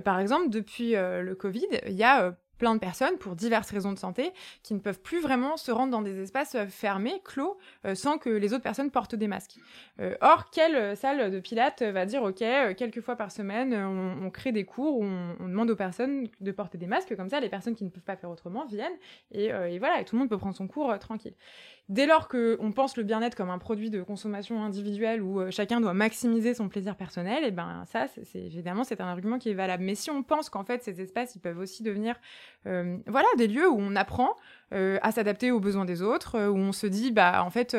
[0.03, 3.99] par exemple, depuis le Covid, il y a plein de personnes pour diverses raisons de
[3.99, 4.31] santé
[4.63, 8.17] qui ne peuvent plus vraiment se rendre dans des espaces euh, fermés, clos, euh, sans
[8.17, 9.57] que les autres personnes portent des masques.
[9.99, 12.43] Euh, or, quelle salle de pilates va dire, OK,
[12.77, 16.77] quelques fois par semaine, on, crée des cours où on, demande aux personnes de porter
[16.77, 18.97] des masques, comme ça, les personnes qui ne peuvent pas faire autrement viennent,
[19.31, 19.49] et,
[19.79, 21.33] voilà, et tout le monde peut prendre son cours tranquille.
[21.87, 25.79] Dès lors qu'on pense le bien-être comme un produit de consommation individuelle où euh, chacun
[25.79, 29.49] doit maximiser son plaisir personnel, et eh ben ça, c'est évidemment c'est un argument qui
[29.49, 29.83] est valable.
[29.83, 32.15] Mais si on pense qu'en fait ces espaces, ils peuvent aussi devenir,
[32.65, 34.35] euh, voilà, des lieux où on apprend
[34.73, 37.77] euh, à s'adapter aux besoins des autres, où on se dit, bah en fait,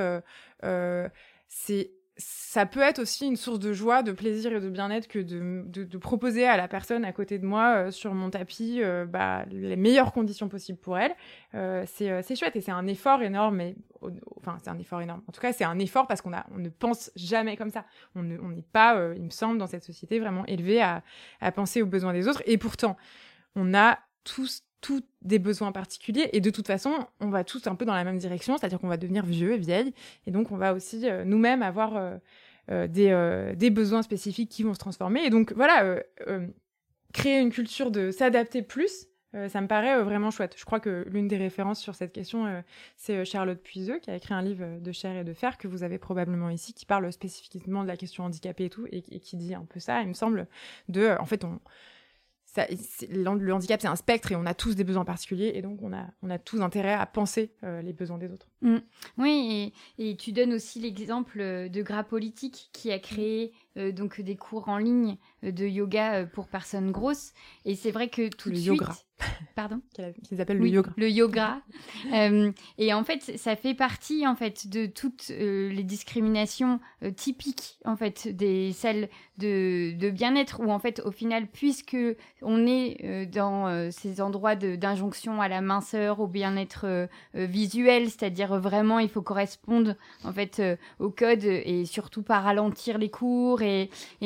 [1.48, 5.18] c'est ça peut être aussi une source de joie, de plaisir et de bien-être que
[5.18, 9.44] de, proposer à la personne à côté de moi euh, sur mon tapis euh, bah,
[9.50, 11.14] les meilleures conditions possibles pour elle.
[11.54, 13.60] Euh, c'est chouette et c'est un effort énorme.
[14.38, 15.22] Enfin, c'est un effort énorme.
[15.28, 17.84] En tout cas, c'est un effort parce qu'on on ne pense jamais comme ça.
[18.14, 21.02] On n'est pas, il me semble, dans cette société vraiment élevé à
[21.54, 22.42] penser aux besoins des autres.
[22.46, 22.96] Et pourtant,
[23.54, 26.28] on a tous tous des besoins particuliers.
[26.32, 28.88] Et de toute façon on va tous un peu dans la même direction c'est-à-dire qu'on
[28.88, 29.92] va devenir vieux et vieille
[30.26, 32.16] et donc on va aussi euh, nous-mêmes avoir euh,
[32.70, 35.24] euh, des, des, besoins spécifiques qui vont se transformer.
[35.24, 36.00] Et donc voilà
[37.12, 39.06] créer une culture de s'adapter plus
[39.48, 40.54] ça me paraît vraiment chouette.
[40.56, 42.62] Je crois que l'une des références sur cette question,
[42.96, 45.82] c'est Charlotte Puiseux, qui a écrit un livre de chair et de fer que vous
[45.82, 49.36] avez probablement ici, qui parle spécifiquement de la question handicapée et tout, et, et qui
[49.36, 50.46] dit un peu ça, il me semble,
[50.88, 51.60] de, en fait, on,
[53.08, 55.92] le handicap, c'est un spectre et on a tous des besoins particuliers et donc on
[55.92, 58.46] a, on a tous intérêt à penser euh, les besoins des autres.
[58.62, 58.76] Mm.
[59.18, 64.20] Oui, et, et, tu donnes aussi l'exemple de Gras Politique qui a créé euh, donc
[64.20, 65.16] des cours en ligne
[65.46, 67.32] euh, de yoga euh, pour personnes grosses.
[67.64, 68.92] Et c'est vrai que tout le de yoga.
[68.92, 69.06] suite...
[69.54, 69.80] Pardon
[70.28, 70.90] Qu'ils appellent le yoga.
[70.98, 71.62] Le yoga.
[72.78, 76.80] et en fait, ça fait partie en fait de toutes les discriminations
[77.16, 79.08] typiques en fait des celles
[79.38, 81.96] de, de bien-être où en fait au final puisque
[82.42, 89.08] on est dans ces endroits d'injonction à la minceur, au bien-être visuel, c'est-à-dire vraiment il
[89.08, 90.60] faut correspondre en fait
[90.98, 93.65] au code et surtout pas ralentir les cours et,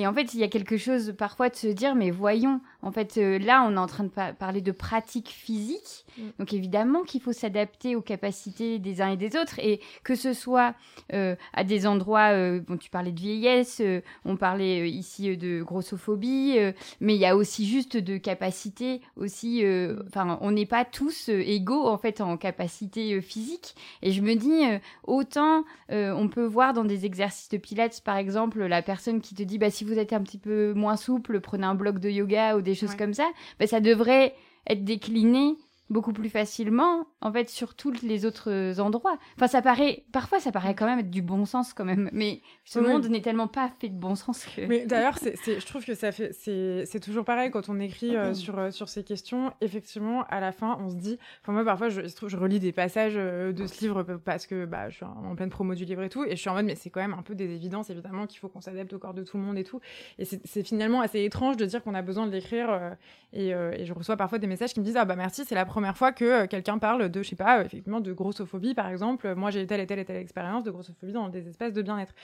[0.07, 3.19] en fait, il y a quelque chose parfois de se dire, mais voyons, en fait,
[3.19, 6.07] euh, là, on est en train de parler de pratiques physiques.
[6.17, 6.23] Mm.
[6.39, 9.59] Donc évidemment qu'il faut s'adapter aux capacités des uns et des autres.
[9.59, 10.75] Et que ce soit
[11.13, 13.83] euh, à des endroits, euh, bon, tu parlais de vieillesse,
[14.25, 16.57] on parlait ici de grossophobie,
[17.01, 19.65] mais il y a aussi juste de capacité aussi.
[20.07, 23.75] Enfin, on n'est pas tous égaux, en fait, en capacité physique.
[24.03, 24.63] Et je me dis,
[25.05, 29.43] autant on peut voir dans des exercices de pilates, par exemple, la personne qui te
[29.43, 32.57] dit, bah, si vous êtes un petit peu moins souple, prenez un bloc de yoga
[32.57, 34.35] ou des choses comme ça, bah, ça devrait
[34.69, 35.57] être décliné
[35.91, 39.19] beaucoup plus facilement, en fait, sur tous les autres endroits.
[39.37, 42.09] Enfin, ça paraît, parfois, ça paraît quand même être du bon sens, quand même.
[42.13, 44.67] Mais ce monde n'est tellement pas fait de bon sens que.
[44.67, 48.59] Mais d'ailleurs, je trouve que ça fait, c'est toujours pareil quand on écrit euh, sur,
[48.59, 49.53] euh, sur ces questions.
[49.61, 51.19] Effectivement, à la fin, on se dit.
[51.43, 54.89] Enfin, moi, parfois, je, je relis des passages euh, de ce livre parce que bah,
[54.91, 56.25] je suis en pleine promo du livre et tout.
[56.25, 58.39] Et je suis en mode, mais c'est quand même un peu des évidences, évidemment, qu'il
[58.39, 59.81] faut qu'on s'adapte au corps de tout le monde et tout.
[60.19, 62.97] Et c'est finalement assez étrange de dire qu'on a besoin de l'écrire.
[63.33, 65.65] et, et, je reçois parfois des messages qui me disent, ah bah merci, c'est la
[65.65, 69.35] première fois que quelqu'un parle de, je sais pas, effectivement, de grossophobie, par exemple.
[69.35, 72.15] Moi, j'ai telle et telle et telle expérience de grossophobie dans des espaces de bien-être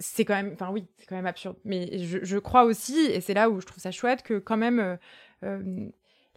[0.00, 1.56] c'est quand même, enfin oui, c'est quand même absurde.
[1.64, 4.80] Mais je, crois aussi, et c'est là où je trouve ça chouette, que quand même
[4.80, 4.96] euh,
[5.44, 5.88] euh,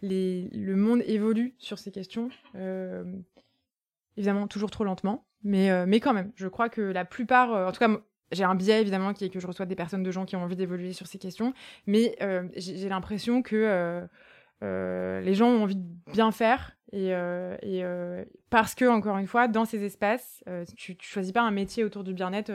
[0.02, 2.28] le monde évolue sur ces questions.
[2.54, 3.04] Euh,
[4.18, 7.80] évidemment, toujours trop lentement, mais, mais quand même, je crois que la plupart, en tout
[7.80, 7.88] cas,
[8.32, 10.42] j'ai un biais évidemment qui est que je reçois des personnes de gens qui ont
[10.42, 11.54] envie d'évoluer sur ces questions,
[11.86, 12.16] mais
[12.54, 14.06] j'ai l'impression que
[14.62, 17.84] les gens ont envie de bien faire et, et
[18.50, 20.42] parce que encore une fois, dans ces espaces,
[20.76, 22.52] tu, tu choisis pas un métier autour du bien-être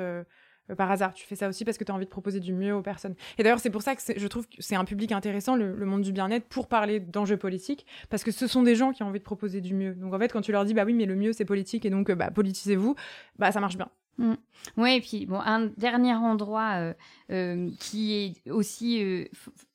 [0.69, 1.13] euh, par hasard.
[1.13, 3.15] Tu fais ça aussi parce que tu as envie de proposer du mieux aux personnes.
[3.37, 6.01] Et d'ailleurs, c'est pour ça que je trouve que c'est un public intéressant, le, monde
[6.01, 9.19] du bien-être, pour parler d'enjeux politiques, parce que ce sont des gens qui ont envie
[9.19, 9.95] de proposer du mieux.
[9.95, 11.89] Donc en fait, quand tu leur dis, bah oui, mais le mieux, c'est politique, et
[11.89, 12.95] donc, euh, bah, politisez-vous,
[13.37, 13.89] bah ça marche bien.
[14.17, 14.33] Mm.
[14.77, 16.93] Oui, et puis, bon, un dernier endroit
[17.31, 18.13] euh, qui
[18.45, 19.27] est aussi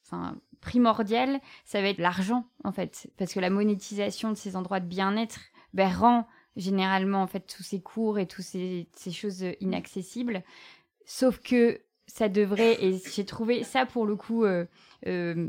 [0.07, 3.09] enfin primordial, ça va être l'argent, en fait.
[3.17, 5.39] Parce que la monétisation de ces endroits de bien-être
[5.75, 10.43] ben, rend généralement en fait tous ces cours et toutes ces, ces choses inaccessibles.
[11.05, 14.65] Sauf que ça devrait, et j'ai trouvé ça pour le coup, euh,
[15.07, 15.49] euh,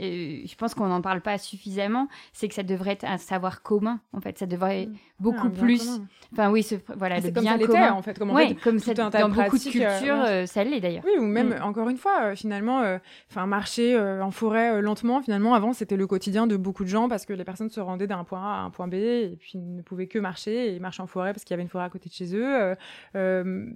[0.00, 3.62] euh, je pense qu'on n'en parle pas suffisamment, c'est que ça devrait être un savoir
[3.62, 4.38] commun, en fait.
[4.38, 4.96] Ça devrait mm.
[5.20, 6.00] beaucoup plus.
[6.32, 7.92] Enfin, oui, ce, voilà, le bien comme commun.
[7.92, 8.18] en fait.
[8.18, 11.04] Comme, en comme ça, dans beaucoup de cultures, ça l'est d'ailleurs.
[11.04, 11.62] Oui, ou même, mm.
[11.62, 12.98] encore une fois, finalement,
[13.30, 17.26] enfin marcher en forêt lentement, finalement, avant, c'était le quotidien de beaucoup de gens parce
[17.26, 19.82] que les personnes se rendaient d'un point A à un point B et puis ne
[19.82, 22.08] pouvaient que marcher et marcher en forêt parce qu'il y avait une forêt à côté
[22.08, 22.74] de chez eux.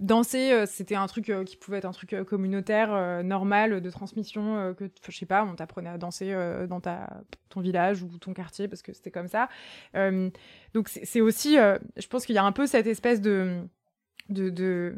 [0.00, 5.16] danser, c'était un truc qui pouvait être un truc communautaire, normal, de transmission que je
[5.16, 8.82] sais pas, on t'apprenait à danser euh, dans ta, ton village ou ton quartier parce
[8.82, 9.48] que c'était comme ça.
[9.94, 10.30] Euh,
[10.74, 13.62] donc c'est aussi, euh, je pense qu'il y a un peu cette espèce de,
[14.28, 14.96] de,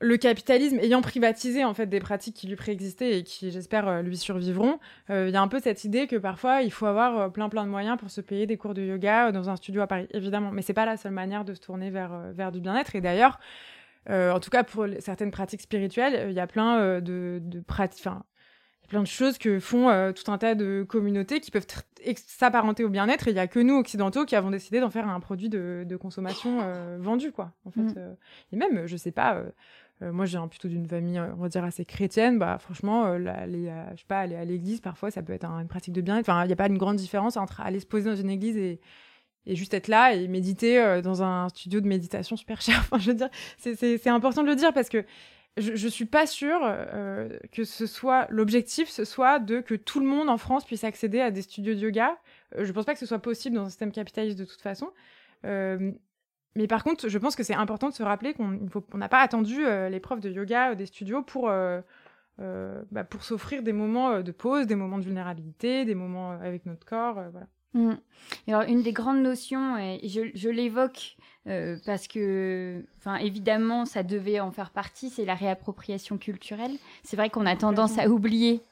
[0.00, 4.18] le capitalisme ayant privatisé en fait des pratiques qui lui préexistaient et qui j'espère lui
[4.18, 7.64] survivront, il y a un peu cette idée que parfois il faut avoir plein plein
[7.64, 10.50] de moyens pour se payer des cours de yoga dans un studio à Paris, évidemment,
[10.52, 12.94] mais c'est pas la seule manière de se tourner vers vers du bien-être.
[12.94, 13.40] Et d'ailleurs
[14.08, 18.06] en tout cas pour certaines pratiques spirituelles, il y a plein de, de pratiques,
[18.86, 21.66] plein de choses que font euh, tout un tas de communautés qui peuvent
[22.26, 25.08] s'apparenter au bien-être et il n'y a que nous occidentaux qui avons décidé d'en faire
[25.08, 27.94] un produit de, consommation euh, vendu quoi en fait mm.
[27.96, 28.14] euh.
[28.52, 29.42] et même je sais pas
[30.00, 34.06] moi j'ai plutôt d'une famille on va dire assez chrétienne bah franchement aller je sais
[34.06, 36.52] pas aller à l'église parfois ça peut être une pratique de bien enfin il n'y
[36.52, 38.78] a pas une grande différence entre aller se poser dans une église et
[39.46, 42.78] et juste être là et méditer dans un studio de méditation super cher.
[42.80, 45.04] Enfin, je veux dire, c'est important de le dire parce que
[45.56, 50.00] je, je suis pas sûre euh, que ce soit l'objectif, ce soit de que tout
[50.00, 52.16] le monde en France puisse accéder à des studios de yoga.
[52.56, 54.90] Euh, je pense pas que ce soit possible dans un système capitaliste de toute façon.
[55.44, 55.92] Euh,
[56.54, 58.58] mais par contre, je pense que c'est important de se rappeler qu'on
[58.94, 61.50] n'a pas attendu les profs de yoga des studios pour,
[62.38, 66.86] bah, pour s'offrir des moments de pause, des moments de vulnérabilité, des moments avec notre
[66.86, 67.22] corps.
[67.30, 67.46] voilà.
[67.76, 67.92] Mmh.
[68.48, 71.16] Alors, une des grandes notions, et je, je l'évoque
[71.46, 76.72] euh, parce que, enfin, évidemment, ça devait en faire partie, c'est la réappropriation culturelle.
[77.04, 78.62] C'est vrai qu'on a tendance à oublier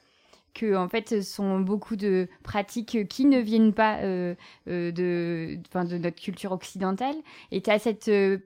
[0.53, 4.35] que, en fait, ce sont beaucoup de pratiques qui ne viennent pas euh,
[4.67, 7.15] euh de, de notre culture occidentale.
[7.51, 8.39] Et tu as cette euh,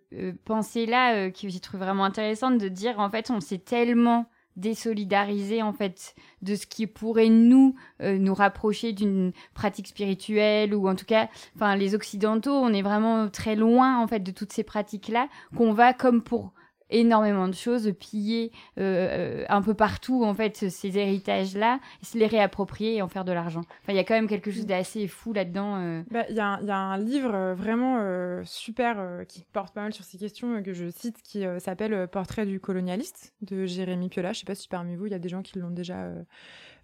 [0.45, 4.25] pensée-là que j'ai trouvé vraiment intéressante de dire, en fait, on s'est tellement
[4.59, 10.87] désolidariser en fait de ce qui pourrait nous euh, nous rapprocher d'une pratique spirituelle ou
[10.87, 14.53] en tout cas enfin les occidentaux on est vraiment très loin en fait de toutes
[14.53, 16.51] ces pratiques là qu'on va comme pour
[16.89, 22.27] énormément de choses, piller euh, euh, un peu partout en fait ces héritages-là, se les
[22.27, 23.61] réapproprier et en faire de l'argent.
[23.81, 25.75] Enfin, il y a quand même quelque chose d'assez fou là-dedans.
[25.77, 26.01] Euh.
[26.11, 27.99] Bah, il y, y, a un livre vraiment
[28.43, 32.59] super qui porte pas mal sur ces questions que je cite qui s'appelle Portrait du
[32.59, 34.33] colonialiste de Jérémy Piola.
[34.33, 36.09] Je sais pas si parmi vous il y a des gens qui l'ont déjà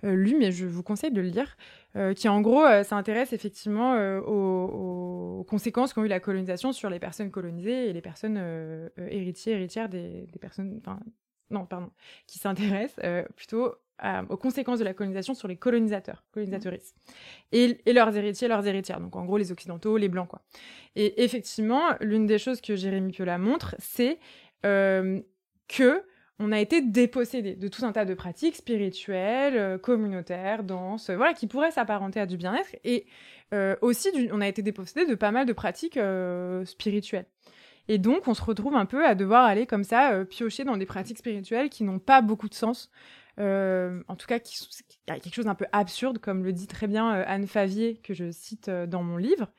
[0.03, 1.57] lu, mais je vous conseille de le lire,
[1.95, 6.99] euh, qui en gros euh, s'intéresse effectivement aux, conséquences qu'ont eu la colonisation sur les
[6.99, 8.39] personnes colonisées et les personnes
[8.97, 10.99] héritiers, héritières des, personnes, enfin
[11.49, 11.91] non, pardon,
[12.27, 12.99] qui s'intéressent
[13.35, 13.73] plutôt
[14.29, 16.93] aux conséquences de la colonisation sur les colonisateurs, colonisatrices,
[17.51, 20.41] et, et, leurs héritiers, leurs héritières, donc en gros les occidentaux, les blancs, quoi.
[20.95, 24.19] Et effectivement, l'une des choses que Jérémy Piola montre, c'est
[24.63, 26.03] que
[26.39, 31.33] on a été dépossédé de tout un tas de pratiques spirituelles, euh, communautaires, danse, voilà,
[31.33, 32.75] qui pourraient s'apparenter à du bien-être.
[32.83, 33.05] Et
[33.53, 37.25] euh, aussi, on a été dépossédé de pas mal de pratiques euh, spirituelles.
[37.87, 40.85] Et donc, on se retrouve un peu à devoir aller comme ça piocher dans des
[40.85, 42.89] pratiques spirituelles qui n'ont pas beaucoup de sens.
[43.37, 44.67] en tout cas, qui,
[45.07, 48.31] a quelque chose d'un peu absurde, comme le dit très bien Anne Favier, que je
[48.31, 49.49] cite dans mon livre.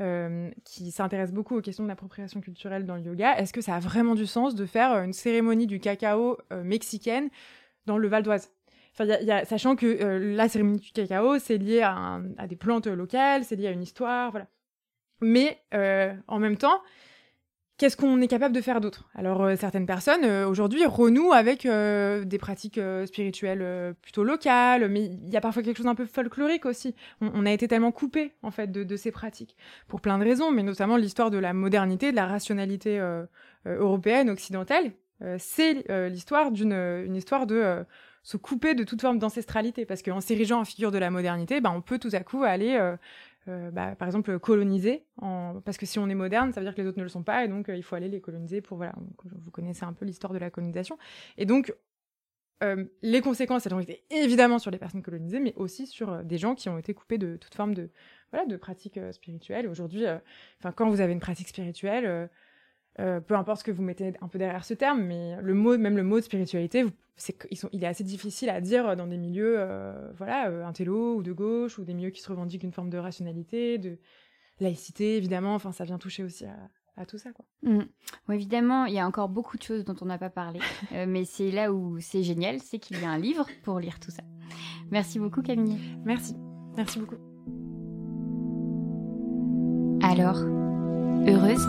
[0.00, 3.38] Euh, qui s'intéresse beaucoup aux questions de l'appropriation culturelle dans le yoga.
[3.38, 6.64] Est-ce que ça a vraiment du sens de faire euh, une cérémonie du cacao euh,
[6.64, 7.28] mexicaine
[7.86, 8.50] dans le Val d'Oise?
[8.92, 9.06] Enfin,
[9.44, 9.86] sachant que
[10.34, 13.82] la cérémonie du cacao, c'est lié à, à, des plantes locales, c'est lié à une
[13.82, 14.48] histoire, voilà.
[15.20, 15.60] Mais
[16.28, 16.80] en même temps,
[17.76, 19.08] Qu'est-ce qu'on est capable de faire d'autre?
[19.16, 25.06] Alors, euh, certaines personnes, euh, aujourd'hui, renouent avec euh, des pratiques spirituelles plutôt locales, mais
[25.06, 26.94] il y a parfois quelque chose d'un peu folklorique aussi.
[27.20, 29.56] On, a été tellement coupé, en fait, de, ces pratiques,
[29.88, 33.00] pour plein de raisons, mais notamment l'histoire de la modernité, de la rationalité
[33.66, 34.92] européenne, occidentale.
[35.38, 37.84] c'est l'histoire d'une histoire de
[38.22, 41.72] se couper de toute forme d'ancestralité, parce qu'en s'érigeant en figure de la modernité, ben,
[41.74, 42.78] on peut tout à coup aller
[43.48, 45.60] euh, bah, par exemple, coloniser, en...
[45.64, 47.22] parce que si on est moderne, ça veut dire que les autres ne le sont
[47.22, 50.04] pas, et donc euh, il faut aller les coloniser pour, voilà, vous connaissez un peu
[50.04, 50.98] l'histoire de la colonisation.
[51.36, 51.74] Et donc,
[52.62, 56.38] euh, les conséquences, elles ont été évidemment sur les personnes colonisées, mais aussi sur des
[56.38, 57.90] gens qui ont été coupés de toute forme de,
[58.30, 59.68] voilà, de pratiques spirituelles.
[59.68, 60.04] Aujourd'hui,
[60.74, 62.30] quand vous avez une pratique spirituelle,
[63.00, 65.76] euh, peu importe ce que vous mettez un peu derrière ce terme, mais le mot,
[65.76, 66.84] même le mot de spiritualité,
[67.16, 71.22] sont, il est assez difficile à dire dans des milieux, euh, voilà, euh, intello ou
[71.22, 73.98] de gauche, ou des milieux qui se revendiquent une forme de rationalité, de
[74.60, 75.54] laïcité, évidemment.
[75.54, 76.44] Enfin, ça vient toucher aussi
[76.96, 77.44] à, tout ça, quoi.
[77.62, 78.32] Mmh.
[78.32, 80.60] évidemment, il y a encore beaucoup de choses dont on n'a pas parlé,
[81.08, 84.12] mais c'est là où c'est génial, c'est qu'il y a un livre pour lire tout
[84.12, 84.22] ça.
[84.92, 85.80] Merci beaucoup, Camille.
[86.04, 86.36] Merci,
[86.76, 87.16] merci beaucoup.
[90.00, 90.38] Alors,
[91.26, 91.66] heureuse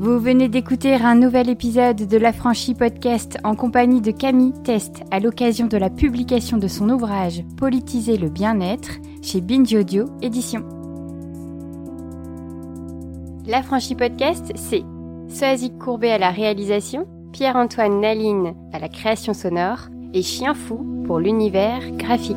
[0.00, 5.02] vous venez d'écouter un nouvel épisode de La Franchie Podcast en compagnie de Camille Test
[5.10, 8.90] à l'occasion de la publication de son ouvrage Politiser le bien-être
[9.22, 10.62] chez Binge Audio Édition.
[13.44, 14.84] La Franchie Podcast, c'est
[15.28, 21.18] Soazic Courbet à la réalisation, Pierre-Antoine Naline à la création sonore et Chien Fou pour
[21.18, 22.36] l'univers graphique.